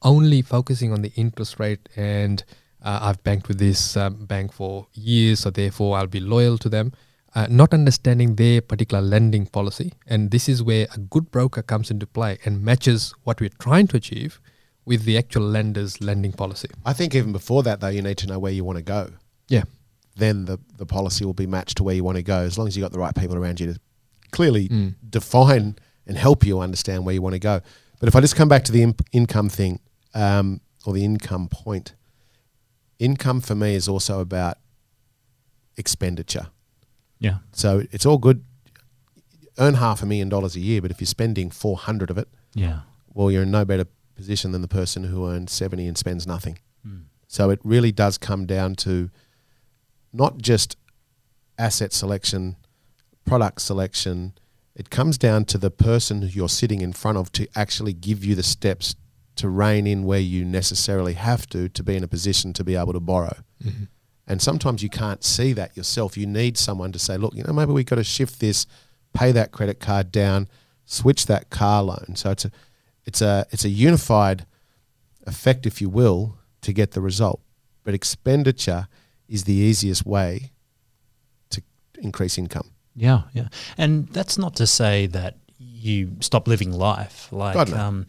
[0.01, 2.43] only focusing on the interest rate and
[2.83, 6.69] uh, I've banked with this um, bank for years, so therefore I'll be loyal to
[6.69, 6.93] them.
[7.35, 11.91] Uh, not understanding their particular lending policy, and this is where a good broker comes
[11.91, 14.39] into play and matches what we're trying to achieve
[14.85, 16.69] with the actual lender's lending policy.
[16.85, 19.11] I think even before that, though, you need to know where you want to go.
[19.49, 19.63] Yeah,
[20.15, 22.67] Then the, the policy will be matched to where you want to go, as long
[22.67, 23.79] as you've got the right people around you to
[24.31, 24.95] clearly Mm.
[25.09, 25.75] define
[26.07, 27.59] and help you understand where you want to go.
[27.99, 29.79] But if I just come back to the imp- income thing
[30.15, 31.93] um, or the income point,
[32.99, 34.57] income for me is also about
[35.77, 36.47] expenditure.
[37.19, 37.37] yeah.
[37.51, 38.43] So it's all good.
[39.59, 42.81] Earn half a million dollars a year, but if you're spending 400 of it, Yeah.
[43.13, 43.85] well, you're in no better
[44.15, 46.59] position than the person who earns 70 and spends nothing.
[46.83, 47.01] Hmm.
[47.27, 49.09] So it really does come down to
[50.13, 50.77] not just
[51.57, 52.55] asset selection,
[53.25, 54.33] product selection.
[54.75, 58.35] It comes down to the person you're sitting in front of to actually give you
[58.35, 58.95] the steps
[59.37, 62.75] to rein in where you necessarily have to to be in a position to be
[62.75, 63.37] able to borrow.
[64.27, 66.17] And sometimes you can't see that yourself.
[66.17, 68.67] You need someone to say, look, you know, maybe we've got to shift this,
[69.13, 70.49] pay that credit card down,
[70.85, 72.15] switch that car loan.
[72.15, 72.51] So it's a
[73.05, 74.45] it's a it's a unified
[75.25, 77.39] effect, if you will, to get the result.
[77.83, 78.87] But expenditure
[79.29, 80.51] is the easiest way
[81.51, 81.61] to
[81.99, 82.71] increase income.
[82.95, 87.31] Yeah, yeah, and that's not to say that you stop living life.
[87.31, 87.77] Like, God, no.
[87.77, 88.05] um,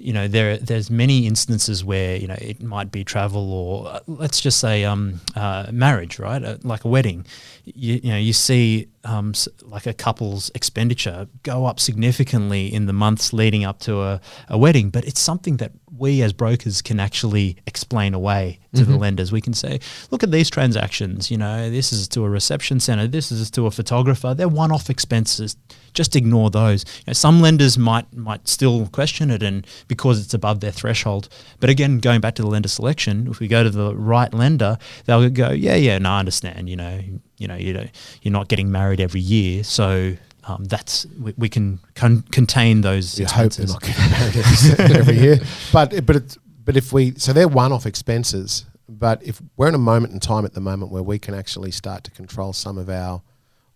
[0.00, 4.00] you know, there there's many instances where you know it might be travel or uh,
[4.06, 6.42] let's just say um, uh, marriage, right?
[6.42, 7.26] Uh, like a wedding.
[7.64, 12.94] You, you know, you see um, like a couple's expenditure go up significantly in the
[12.94, 16.98] months leading up to a, a wedding, but it's something that we as brokers can
[16.98, 19.32] actually explain away to the lenders.
[19.32, 19.80] We can say,
[20.10, 21.30] look at these transactions.
[21.30, 23.06] You know, this is to a reception center.
[23.06, 24.32] This is to a photographer.
[24.32, 25.56] They're one-off expenses.
[25.94, 26.84] Just ignore those.
[26.98, 31.28] You know, some lenders might might still question it, and because it's above their threshold.
[31.58, 34.78] But again, going back to the lender selection, if we go to the right lender,
[35.06, 36.68] they'll go, yeah, yeah, no, I understand.
[36.68, 37.00] You know,
[37.38, 37.86] you know, you know,
[38.22, 40.16] you're not getting married every year, so.
[40.44, 43.74] Um, that's we, we can con- contain those You hope expenses.
[43.74, 45.38] they're not getting married every, every year.
[45.70, 48.64] But but it's, but if we so they're one-off expenses.
[48.88, 51.70] But if we're in a moment in time at the moment where we can actually
[51.72, 53.22] start to control some of our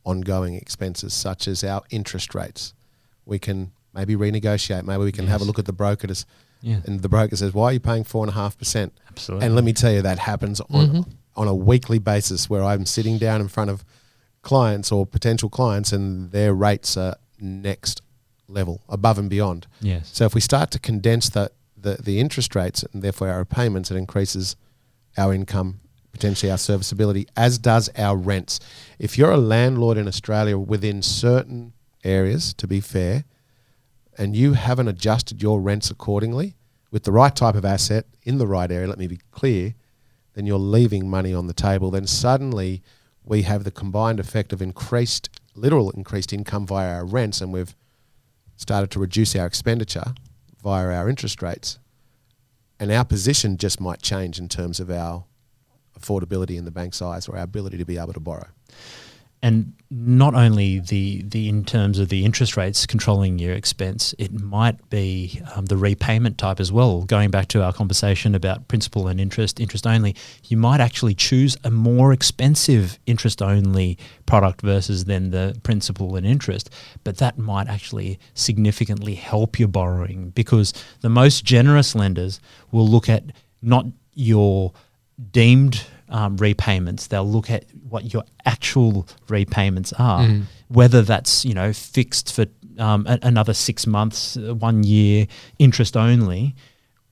[0.05, 2.75] ongoing expenses, such as our interest rates,
[3.25, 4.85] we can maybe renegotiate.
[4.85, 6.25] Maybe we can have a look at the broker, to,
[6.61, 6.81] Yeah.
[6.85, 9.47] and the broker says, "Why are you paying four and a half percent?" Absolutely.
[9.47, 11.11] And let me tell you, that happens on mm-hmm.
[11.37, 13.85] on a weekly basis where I'm sitting down in front of
[14.43, 18.03] clients or potential clients, and their rates are next
[18.49, 19.67] level, above and beyond.
[19.81, 20.11] Yes.
[20.13, 23.91] So if we start to condense the, the, the interest rates and therefore our payments,
[23.91, 24.55] it increases
[25.17, 25.81] our income,
[26.15, 28.61] potentially our serviceability, as does our rents.
[29.01, 31.73] If you're a landlord in Australia within certain
[32.05, 33.25] areas, to be fair,
[34.17, 36.55] and you haven't adjusted your rents accordingly
[36.93, 39.75] with the right type of asset in the right area, let me be clear,
[40.35, 41.91] then you're leaving money on the table.
[41.91, 42.81] Then suddenly
[43.25, 47.75] we have the combined effect of increased, literal increased income via our rents, and we've
[48.57, 50.15] started to reduce our expenditure
[50.63, 51.81] via our interest rates.
[52.79, 55.25] And our position just might change in terms of our
[56.05, 58.49] affordability in the bank size or our ability to be able to borrow.
[59.45, 64.33] and not only the the in terms of the interest rates controlling your expense, it
[64.33, 67.03] might be um, the repayment type as well.
[67.03, 71.59] Going back to our conversation about principal and interest, interest only, you might actually choose
[71.63, 76.71] a more expensive interest only product versus then the principal and interest,
[77.05, 82.41] but that might actually significantly help your borrowing because the most generous lenders
[82.73, 83.25] will look at
[83.61, 83.85] not
[84.15, 84.73] your
[85.33, 85.85] deemed
[86.19, 87.09] um, repayments.
[87.09, 90.25] They'll look at what your actual repayments are,
[90.69, 92.47] whether that's you know fixed for
[92.79, 95.27] um, a- another six months, uh, one year,
[95.59, 96.55] interest only,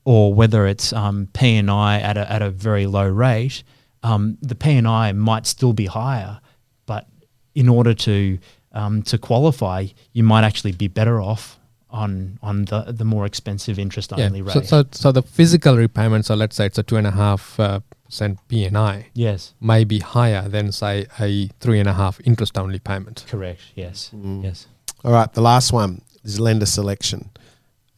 [0.05, 3.63] or whether it's um, P and I at a at a very low rate.
[4.05, 6.41] Um, the P and I might still be higher,
[6.87, 7.07] but
[7.55, 8.39] in order to
[8.73, 11.59] um, to qualify, you might actually be better off
[11.91, 14.45] on on the the more expensive interest only Yeah.
[14.47, 14.53] rate.
[14.67, 17.59] So, so, so the physical repayments, so let's say it's a two and a half
[17.61, 17.81] uh,
[18.13, 19.55] percent P&I, yes.
[19.59, 23.25] may be higher than say a three and a half interest only payment.
[23.27, 23.63] Correct.
[23.75, 24.11] Yes.
[24.15, 24.67] Yes.
[25.03, 27.31] All right, the last one is lender selection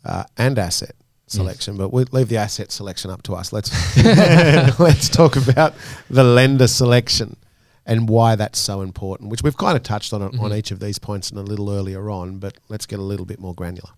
[0.05, 0.95] uh, and asset
[1.27, 3.53] selection, but we'll leave the asset selection up to us.
[3.53, 3.71] Let's
[4.79, 5.75] let's talk about
[6.09, 7.37] the lender selection
[7.85, 10.79] and why that's so important, which we've kind of touched on it on each of
[10.79, 13.91] these points and a little earlier on, but let's get a little bit more granular.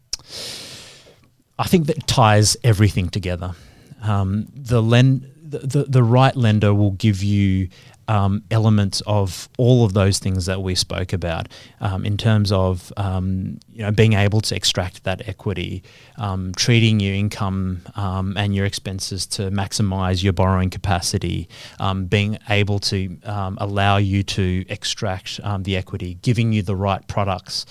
[1.59, 3.55] I think that ties everything together.
[4.03, 7.68] Um, the, len- the, the right lender will give you
[8.09, 11.49] um, elements of all of those things that we spoke about
[11.80, 15.82] um, in terms of um, you know being able to extract that equity,
[16.16, 21.49] um, treating your income um, and your expenses to maximize your borrowing capacity,
[21.80, 23.18] um, being able to
[23.59, 27.66] allow you to extract the equity, giving you the right products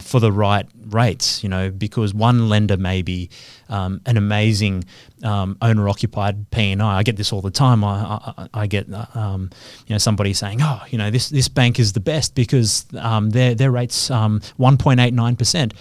[0.00, 1.42] for the right rates.
[1.42, 3.30] You know, because one lender may be
[3.68, 4.84] um, an amazing
[5.22, 6.80] um, owner-occupied P&I.
[6.80, 7.84] I get this all the time.
[7.84, 9.50] I, I, I get uh, um,
[9.86, 13.30] you know somebody saying, "Oh, you know this this bank is the best because um,
[13.30, 15.74] their their rates um, 1.89 percent,"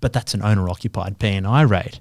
[0.00, 2.00] but that's an owner-occupied P&I rate.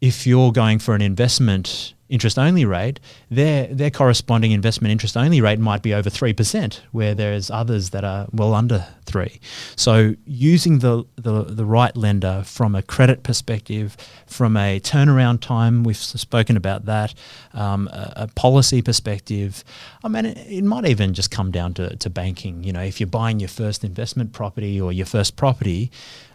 [0.00, 3.00] If you're going for an investment interest only rate,
[3.30, 7.90] their their corresponding investment interest only rate might be over three percent, where there's others
[7.90, 9.40] that are well under three.
[9.76, 13.96] So using the, the the right lender from a credit perspective,
[14.26, 17.14] from a turnaround time, we've spoken about that,
[17.54, 19.64] um, a, a, policy perspective.
[20.04, 22.62] I mean, it, it, might even just come down to, to banking.
[22.62, 25.90] You know, if you're buying your first investment property or your first property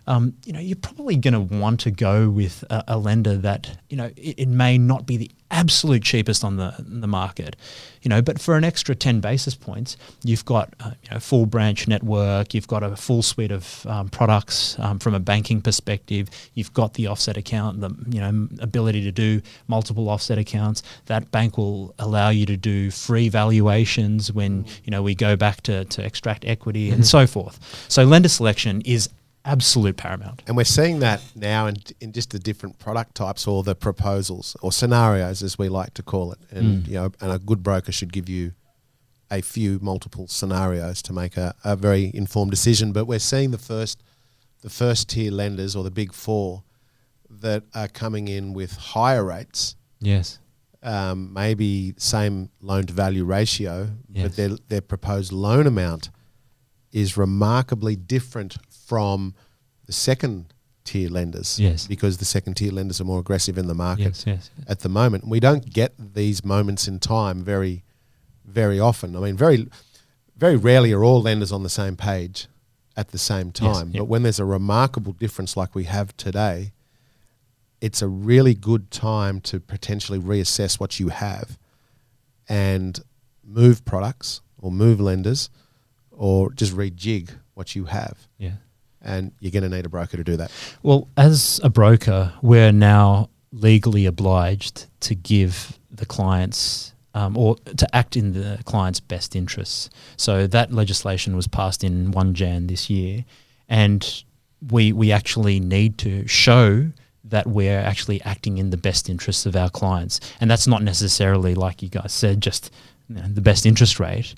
[0.08, 3.78] um, you know, you're probably going to want to go with a, a lender that,
[3.90, 7.56] you know, it, it, may not be the absolute cheapest on the the market,
[8.04, 11.46] you know, but for an extra 10 basis points, you've got a you know, full
[11.46, 16.30] branch network, you've got a full suite of um, products um, from a banking perspective,
[16.54, 20.84] you've got the offset account, the, you know, ability to do multiple offset accounts.
[21.08, 25.62] That bank will allow you to do free valuations when, you know, we go back
[25.64, 26.96] to, to extract equity mm-hmm.
[26.96, 27.60] and so forth.
[27.90, 29.10] So lender selection is
[29.48, 30.44] absolute paramount.
[30.46, 34.56] And we're seeing that now in, in just the different product types or the proposals
[34.62, 36.40] or scenarios, as we like to call it.
[36.52, 36.88] And mm.
[36.88, 38.52] you know, and a good broker should give you
[39.32, 42.92] a few multiple scenarios to make a, a very informed decision.
[42.92, 44.04] But we're seeing the first
[44.62, 46.64] the first tier lenders or the big four
[47.30, 49.76] that are coming in with higher rates.
[50.00, 50.40] Yes.
[50.84, 54.24] Um, maybe same loan to value ratio, yes.
[54.24, 56.10] but their their proposed loan amount
[56.92, 58.58] is remarkably different
[58.88, 59.36] from
[59.86, 60.54] the second
[60.86, 61.60] tier lenders.
[61.60, 61.86] Yes.
[61.86, 64.66] Because the second tier lenders are more aggressive in the market yes, yes, yes.
[64.70, 65.28] at the moment.
[65.28, 67.84] We don't get these moments in time very,
[68.46, 69.16] very often.
[69.16, 69.68] I mean, very,
[70.38, 72.48] very rarely are all lenders on the same page
[72.96, 73.92] at the same time.
[73.92, 76.72] But when there's a remarkable difference like we have today,
[77.82, 81.60] it's a really good time to potentially reassess what you have
[82.48, 83.02] and
[83.44, 85.50] move products or move lenders
[86.12, 88.28] or just rejig what you have.
[88.38, 88.54] Yeah
[89.08, 90.52] and you're going to need a broker to do that.
[90.84, 97.96] Well, as a broker, we're now legally obliged to give the clients um, or to
[97.96, 99.90] act in the client's best interests.
[100.18, 103.26] So that legislation was passed in 1 Jan this year,
[103.68, 104.24] and
[104.72, 106.92] we we actually need to show
[107.24, 111.56] that we're actually acting in the best interests of our clients, and that's not necessarily
[111.56, 112.72] like you guys said, just
[113.10, 114.36] you know, the best interest rate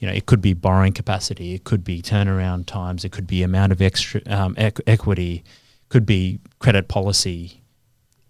[0.00, 3.42] you know, it could be borrowing capacity, it could be turnaround times, it could be
[3.42, 5.44] amount of extra um, equ- equity,
[5.90, 7.62] could be credit policy,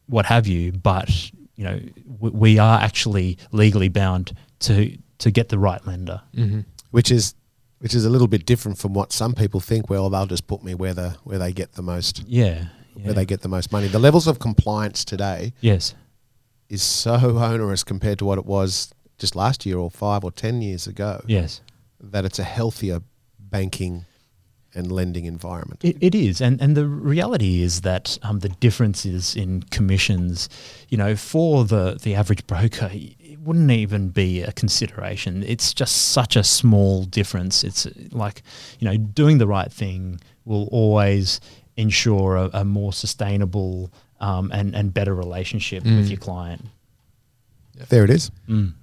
[0.06, 0.72] what have you.
[0.72, 1.80] But you know,
[2.20, 6.60] w- we are actually legally bound to to get the right lender, mm-hmm.
[6.90, 7.34] which is
[7.78, 9.88] which is a little bit different from what some people think.
[9.88, 12.24] Well, they'll just put me where the where they get the most.
[12.26, 12.64] Yeah,
[12.96, 13.04] yeah.
[13.04, 13.86] where they get the most money.
[13.86, 15.94] The levels of compliance today, yes,
[16.68, 20.62] is so onerous compared to what it was just last year or five or ten
[20.62, 21.22] years ago.
[21.26, 21.60] Yes,
[22.00, 23.02] that it's a healthier
[23.38, 24.06] banking
[24.74, 25.84] and lending environment.
[25.84, 30.48] It, it is, and and the reality is that um, the differences in commissions,
[30.88, 35.42] you know, for the the average broker, it wouldn't even be a consideration.
[35.42, 37.64] It's just such a small difference.
[37.64, 38.42] It's like
[38.78, 41.40] you know, doing the right thing will always
[41.76, 45.96] ensure a, a more sustainable um, and and better relationship mm.
[45.96, 46.66] with your client.
[47.88, 48.30] There it is.
[48.48, 48.74] Mm.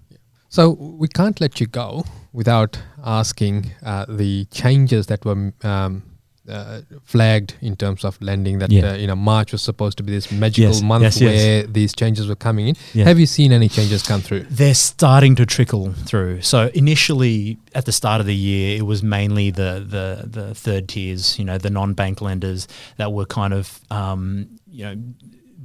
[0.50, 6.04] So we can't let you go without asking uh, the changes that were um,
[6.48, 8.60] uh, flagged in terms of lending.
[8.60, 8.92] That yeah.
[8.92, 11.66] uh, you know March was supposed to be this magical yes, month yes, where yes.
[11.70, 12.76] these changes were coming in.
[12.94, 13.06] Yeah.
[13.06, 14.46] Have you seen any changes come through?
[14.50, 16.42] They're starting to trickle through.
[16.42, 20.88] So initially, at the start of the year, it was mainly the the the third
[20.88, 24.96] tiers, you know, the non-bank lenders that were kind of um, you know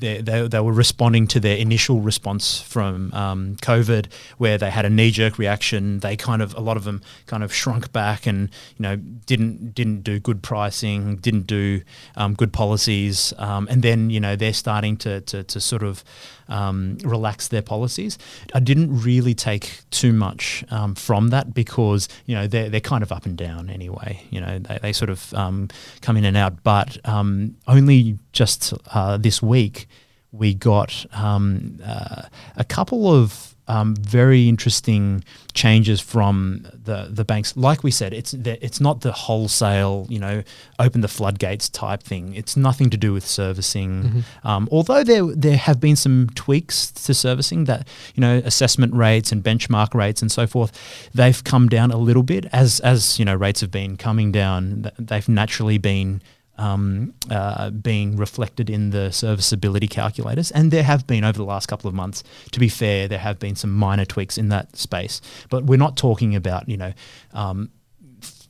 [0.02, 4.84] they, they, they, were responding to their initial response from um, COVID, where they had
[4.84, 6.00] a knee jerk reaction.
[6.00, 9.74] They kind of a lot of them kind of shrunk back and you know didn't
[9.74, 11.82] didn't do good pricing, didn't do
[12.16, 16.02] um, good policies, um, and then you know they're starting to to, to sort of
[16.48, 18.18] um, relax their policies.
[18.54, 23.02] I didn't really take too much um, from that because you know they're they're kind
[23.02, 24.22] of up and down anyway.
[24.30, 25.68] You know they, they sort of um,
[26.00, 29.88] come in and out, but um, only just uh, this week
[30.32, 32.22] we got um, uh,
[32.56, 37.56] a couple of um, very interesting changes from the the banks.
[37.56, 40.42] Like we said, it's the, it's not the wholesale, you know,
[40.78, 42.34] open the floodgates type thing.
[42.34, 43.90] It's nothing to do with servicing.
[44.02, 44.48] Mm-hmm.
[44.48, 49.32] Um, although there there have been some tweaks to servicing that you know assessment rates
[49.32, 50.70] and benchmark rates and so forth,
[51.14, 54.90] they've come down a little bit as as you know rates have been coming down.
[54.98, 56.20] They've naturally been
[56.58, 60.50] um, uh, being reflected in the serviceability calculators.
[60.50, 63.38] And there have been over the last couple of months, to be fair, there have
[63.38, 65.20] been some minor tweaks in that space.
[65.48, 66.92] But we're not talking about, you know,
[67.32, 67.70] um,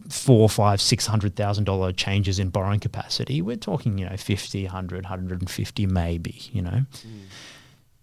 [0.09, 3.41] four, five, six hundred thousand dollar changes in borrowing capacity.
[3.41, 6.71] We're talking, you know, 50, 100, 150 maybe, you know.
[6.71, 7.21] Mm.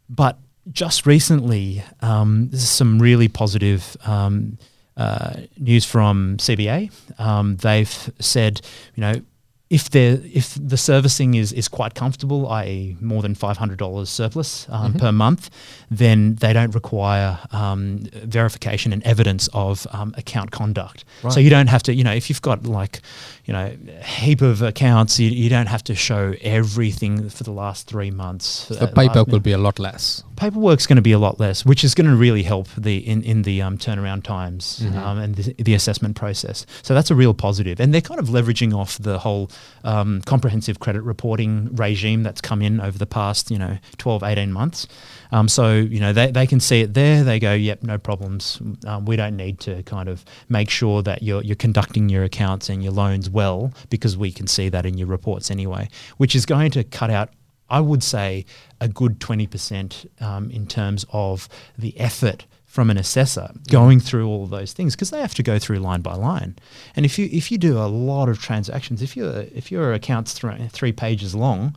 [0.09, 0.39] But
[0.71, 4.57] just recently, um, this is some really positive um,
[4.97, 6.91] uh, news from CBA.
[7.19, 8.61] Um, they've said,
[8.95, 9.21] you know,
[9.69, 14.09] if they if the servicing is, is quite comfortable, i.e., more than five hundred dollars
[14.09, 14.99] surplus um, Mm-hmm.
[14.99, 15.49] per month,
[15.91, 21.05] then they don't require um, verification and evidence of um, account conduct.
[21.23, 21.33] Right.
[21.33, 23.01] So you don't have to, you know, if you've got like,
[23.49, 27.51] you know, a heap of accounts, you, you don't have to show everything for the
[27.51, 28.67] last three months.
[28.67, 30.23] The Uh, paperwork will be a lot less.
[30.35, 33.23] paperwork's going to be a lot less, which is going to really help the in
[33.23, 36.65] in the um, turnaround times um, and the, the assessment process.
[36.83, 37.49] So that's a real positive.
[37.49, 39.49] positive, and they're kind of leveraging off the whole
[39.83, 44.53] um, comprehensive credit reporting regime that's come in over the past you know 12, 18
[44.53, 44.87] months.
[45.31, 47.23] Um, so you know they, they can see it there.
[47.23, 48.61] They go, yep, no problems.
[48.85, 52.69] Um, we don't need to kind of make sure that you're you're conducting your accounts
[52.69, 56.45] and your loans well because we can see that in your reports anyway, which is
[56.45, 57.29] going to cut out
[57.69, 58.45] I would say
[58.81, 64.43] a good 20% um, in terms of the effort from an assessor going through all
[64.43, 66.55] of those things because they have to go through line by line.
[66.95, 70.33] And if you if you do a lot of transactions, if your if your account's
[70.33, 71.75] thr- three pages long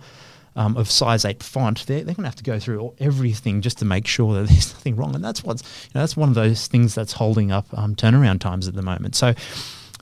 [0.56, 3.78] um, of size eight font, they're, they're going to have to go through everything just
[3.78, 5.14] to make sure that there's nothing wrong.
[5.14, 8.40] And that's what's you know, that's one of those things that's holding up um, turnaround
[8.40, 9.14] times at the moment.
[9.14, 9.34] So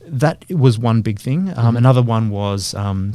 [0.05, 1.57] that was one big thing.
[1.57, 2.74] Um, Another one was.
[2.74, 3.14] Um,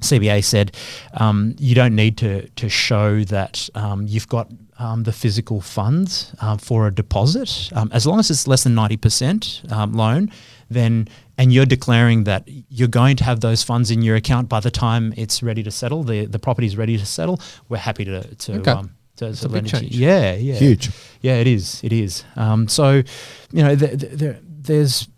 [0.00, 0.76] CBA said
[1.14, 4.50] um, you don't need to to show that um, you've got
[4.84, 8.74] um, the physical funds um, for a deposit um, as long as it's less than
[8.74, 10.30] ninety percent um, loan.
[10.70, 11.08] Then
[11.38, 14.70] and you're declaring that you're going to have those funds in your account by the
[14.70, 16.02] time it's ready to settle.
[16.02, 17.40] The the property is ready to settle.
[17.68, 18.52] We're happy to to.
[18.58, 18.70] Okay.
[18.70, 19.80] Um, to, to a big lend it you.
[19.80, 19.96] change.
[19.96, 20.90] Yeah, yeah, Huge.
[21.20, 21.80] Yeah, it is.
[21.84, 22.24] It is.
[22.34, 23.02] Um, so,
[23.52, 25.08] you know, th- th- there, there's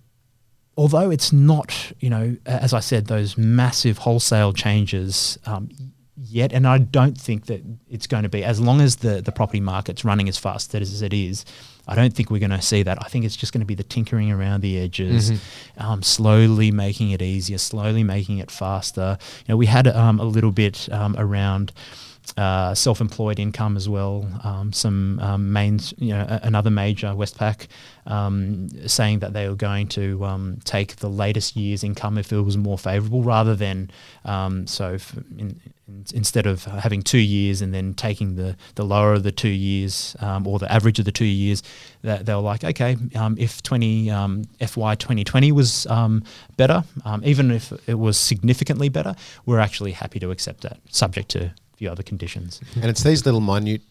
[0.76, 5.70] although it's not, you know, as I said, those massive wholesale changes um,
[6.16, 9.32] yet, and I don't think that it's going to be as long as the the
[9.32, 11.44] property market's running as fast as it is.
[11.88, 12.98] I don't think we're going to see that.
[13.00, 15.30] I think it's just going to be the tinkering around the edges,
[15.78, 19.18] um, slowly making it easier, slowly making it faster.
[19.46, 21.72] You know, we had um, a little bit um, around
[22.37, 24.29] uh, self-employed income as well.
[24.45, 27.66] Um, some um, mains, you know, another major Westpac
[28.07, 32.41] um, saying that they were going to um, take the latest year's income if it
[32.41, 33.91] was more favourable, rather than
[34.24, 34.99] um, so
[35.39, 39.33] in, in, instead of having two years and then taking the the lower of the
[39.33, 41.62] two years um, or the average of the two years,
[42.03, 42.97] that they were like, okay,
[43.39, 45.87] if twenty FY twenty twenty was
[46.57, 46.85] better,
[47.22, 49.14] even if it was significantly better,
[49.47, 52.61] we're actually happy to accept that, subject to few other conditions.
[52.74, 53.83] And it's these little minute,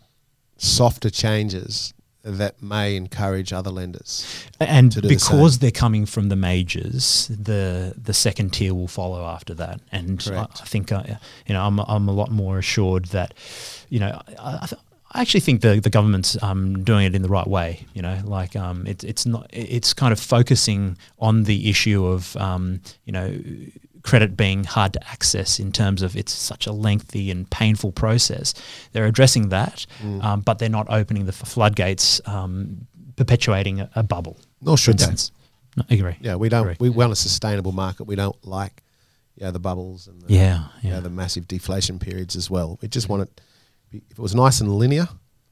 [0.58, 4.26] softer changes that may encourage other lenders.
[4.60, 5.60] And the because same.
[5.60, 9.80] they're coming from the majors, the the second tier will follow after that.
[9.92, 10.42] And I.
[10.42, 11.04] I think, uh,
[11.46, 13.36] you know, I'm, I'm a lot more assured that,
[13.90, 14.82] you know, I, I, th-
[15.12, 17.86] I actually think the the government's um, doing it in the right way.
[17.94, 22.36] You know, like um, it's it's not it's kind of focusing on the issue of
[22.38, 23.40] um, you know
[24.06, 28.54] credit being hard to access in terms of it's such a lengthy and painful process.
[28.92, 30.24] They're addressing that, Mm.
[30.24, 34.38] um, but they're not opening the floodgates, um, perpetuating a, a bubble.
[34.62, 35.06] Nor should they.
[35.06, 35.32] instance.
[35.76, 36.16] No, I agree.
[36.22, 36.62] Yeah, we don't.
[36.70, 36.76] Agree.
[36.80, 38.04] We want a sustainable market.
[38.06, 38.84] We don't like,
[39.36, 42.78] yeah, the bubbles and the, Yeah, you know, the massive deflation periods as well.
[42.82, 43.42] We just want it.
[43.92, 45.08] If it was nice and linear,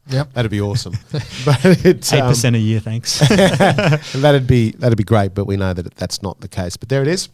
[0.10, 0.34] Yep.
[0.34, 0.93] that'd be awesome.
[1.45, 3.20] but it's Eight um, percent a year, thanks.
[3.30, 5.34] that'd be that'd be great.
[5.34, 6.78] But we know that that's not the case.
[6.78, 7.30] But there it is.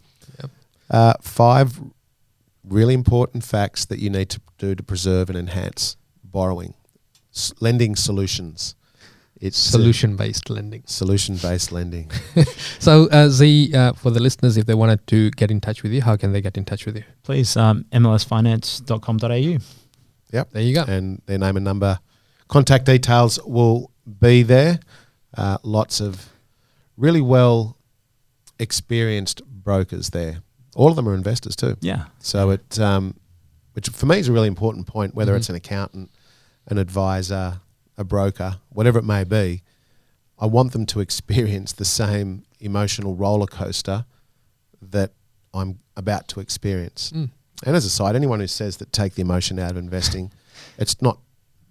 [0.90, 0.98] Yep.
[0.98, 1.80] Uh, five
[2.64, 6.74] really important facts that you need to do to preserve and enhance borrowing,
[7.34, 8.74] S- lending solutions.
[9.40, 10.82] It's Solution based lending.
[10.86, 12.10] solution based lending.
[12.78, 15.92] So, uh, Z, uh, for the listeners, if they wanted to get in touch with
[15.92, 17.04] you, how can they get in touch with you?
[17.22, 19.58] Please, um, mlsfinance.com.au.
[20.32, 20.50] Yep.
[20.52, 20.84] There you go.
[20.86, 21.98] and their name and number.
[22.48, 24.78] Contact details will be there.
[25.36, 26.28] Uh, lots of
[26.96, 27.76] really well
[28.58, 30.42] experienced brokers there.
[30.74, 31.76] All of them are investors too.
[31.80, 32.04] Yeah.
[32.20, 33.14] So it, um,
[33.72, 35.36] which for me is a really important point, whether Mhm.
[35.38, 36.10] it's an accountant,
[36.66, 37.60] an advisor,
[37.98, 39.62] a broker, whatever it may be.
[40.38, 44.04] I want them to experience the same emotional roller coaster
[44.80, 45.12] that
[45.52, 47.12] I'm about to experience.
[47.14, 47.30] Mm.
[47.66, 50.30] And as a side, anyone who says that take the emotion out of investing,
[50.78, 51.18] it's not.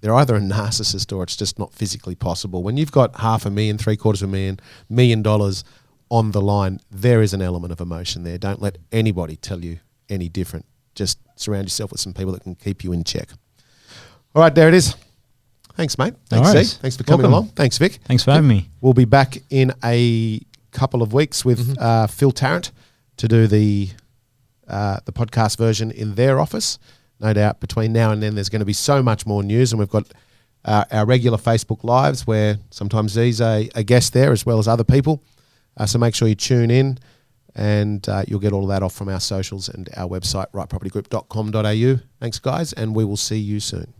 [0.01, 2.63] They're either a narcissist or it's just not physically possible.
[2.63, 5.65] When you've got half a million, three quarters of a million, million dollars
[6.09, 8.37] on the line, there is an element of emotion there.
[8.37, 9.79] Don't let anybody tell you
[10.09, 10.65] any different.
[10.95, 13.29] Just surround yourself with some people that can keep you in check.
[14.35, 14.95] All right, there it is.
[15.75, 16.13] Thanks, mate.
[16.29, 16.65] Thanks, All right.
[16.65, 16.77] Z.
[16.81, 17.33] Thanks for coming Welcome.
[17.33, 17.47] along.
[17.55, 17.99] Thanks, Vic.
[18.03, 18.69] Thanks for having me.
[18.81, 20.41] We'll be back in a
[20.71, 22.71] couple of weeks with uh, Phil Tarrant
[23.17, 23.89] to do the
[24.67, 26.79] uh, the podcast version in their office.
[27.19, 29.79] No doubt between now and then there's going to be so much more news, and
[29.79, 30.05] we've got
[30.65, 34.67] uh, our regular Facebook Lives, where sometimes Z's a, a guest there as well as
[34.67, 35.23] other people.
[35.79, 36.99] Uh, so make sure you tune in
[37.55, 41.99] and uh, you'll get all of that off from our socials and our website, rightpropertygroup.com.au.
[42.19, 43.93] Thanks, guys, and we will see you soon.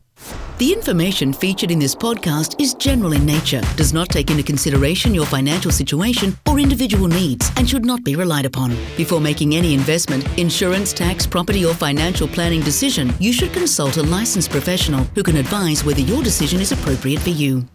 [0.57, 5.13] The information featured in this podcast is general in nature, does not take into consideration
[5.13, 8.71] your financial situation or individual needs, and should not be relied upon.
[8.97, 14.03] Before making any investment, insurance, tax, property, or financial planning decision, you should consult a
[14.03, 17.65] licensed professional who can advise whether your decision is appropriate for you.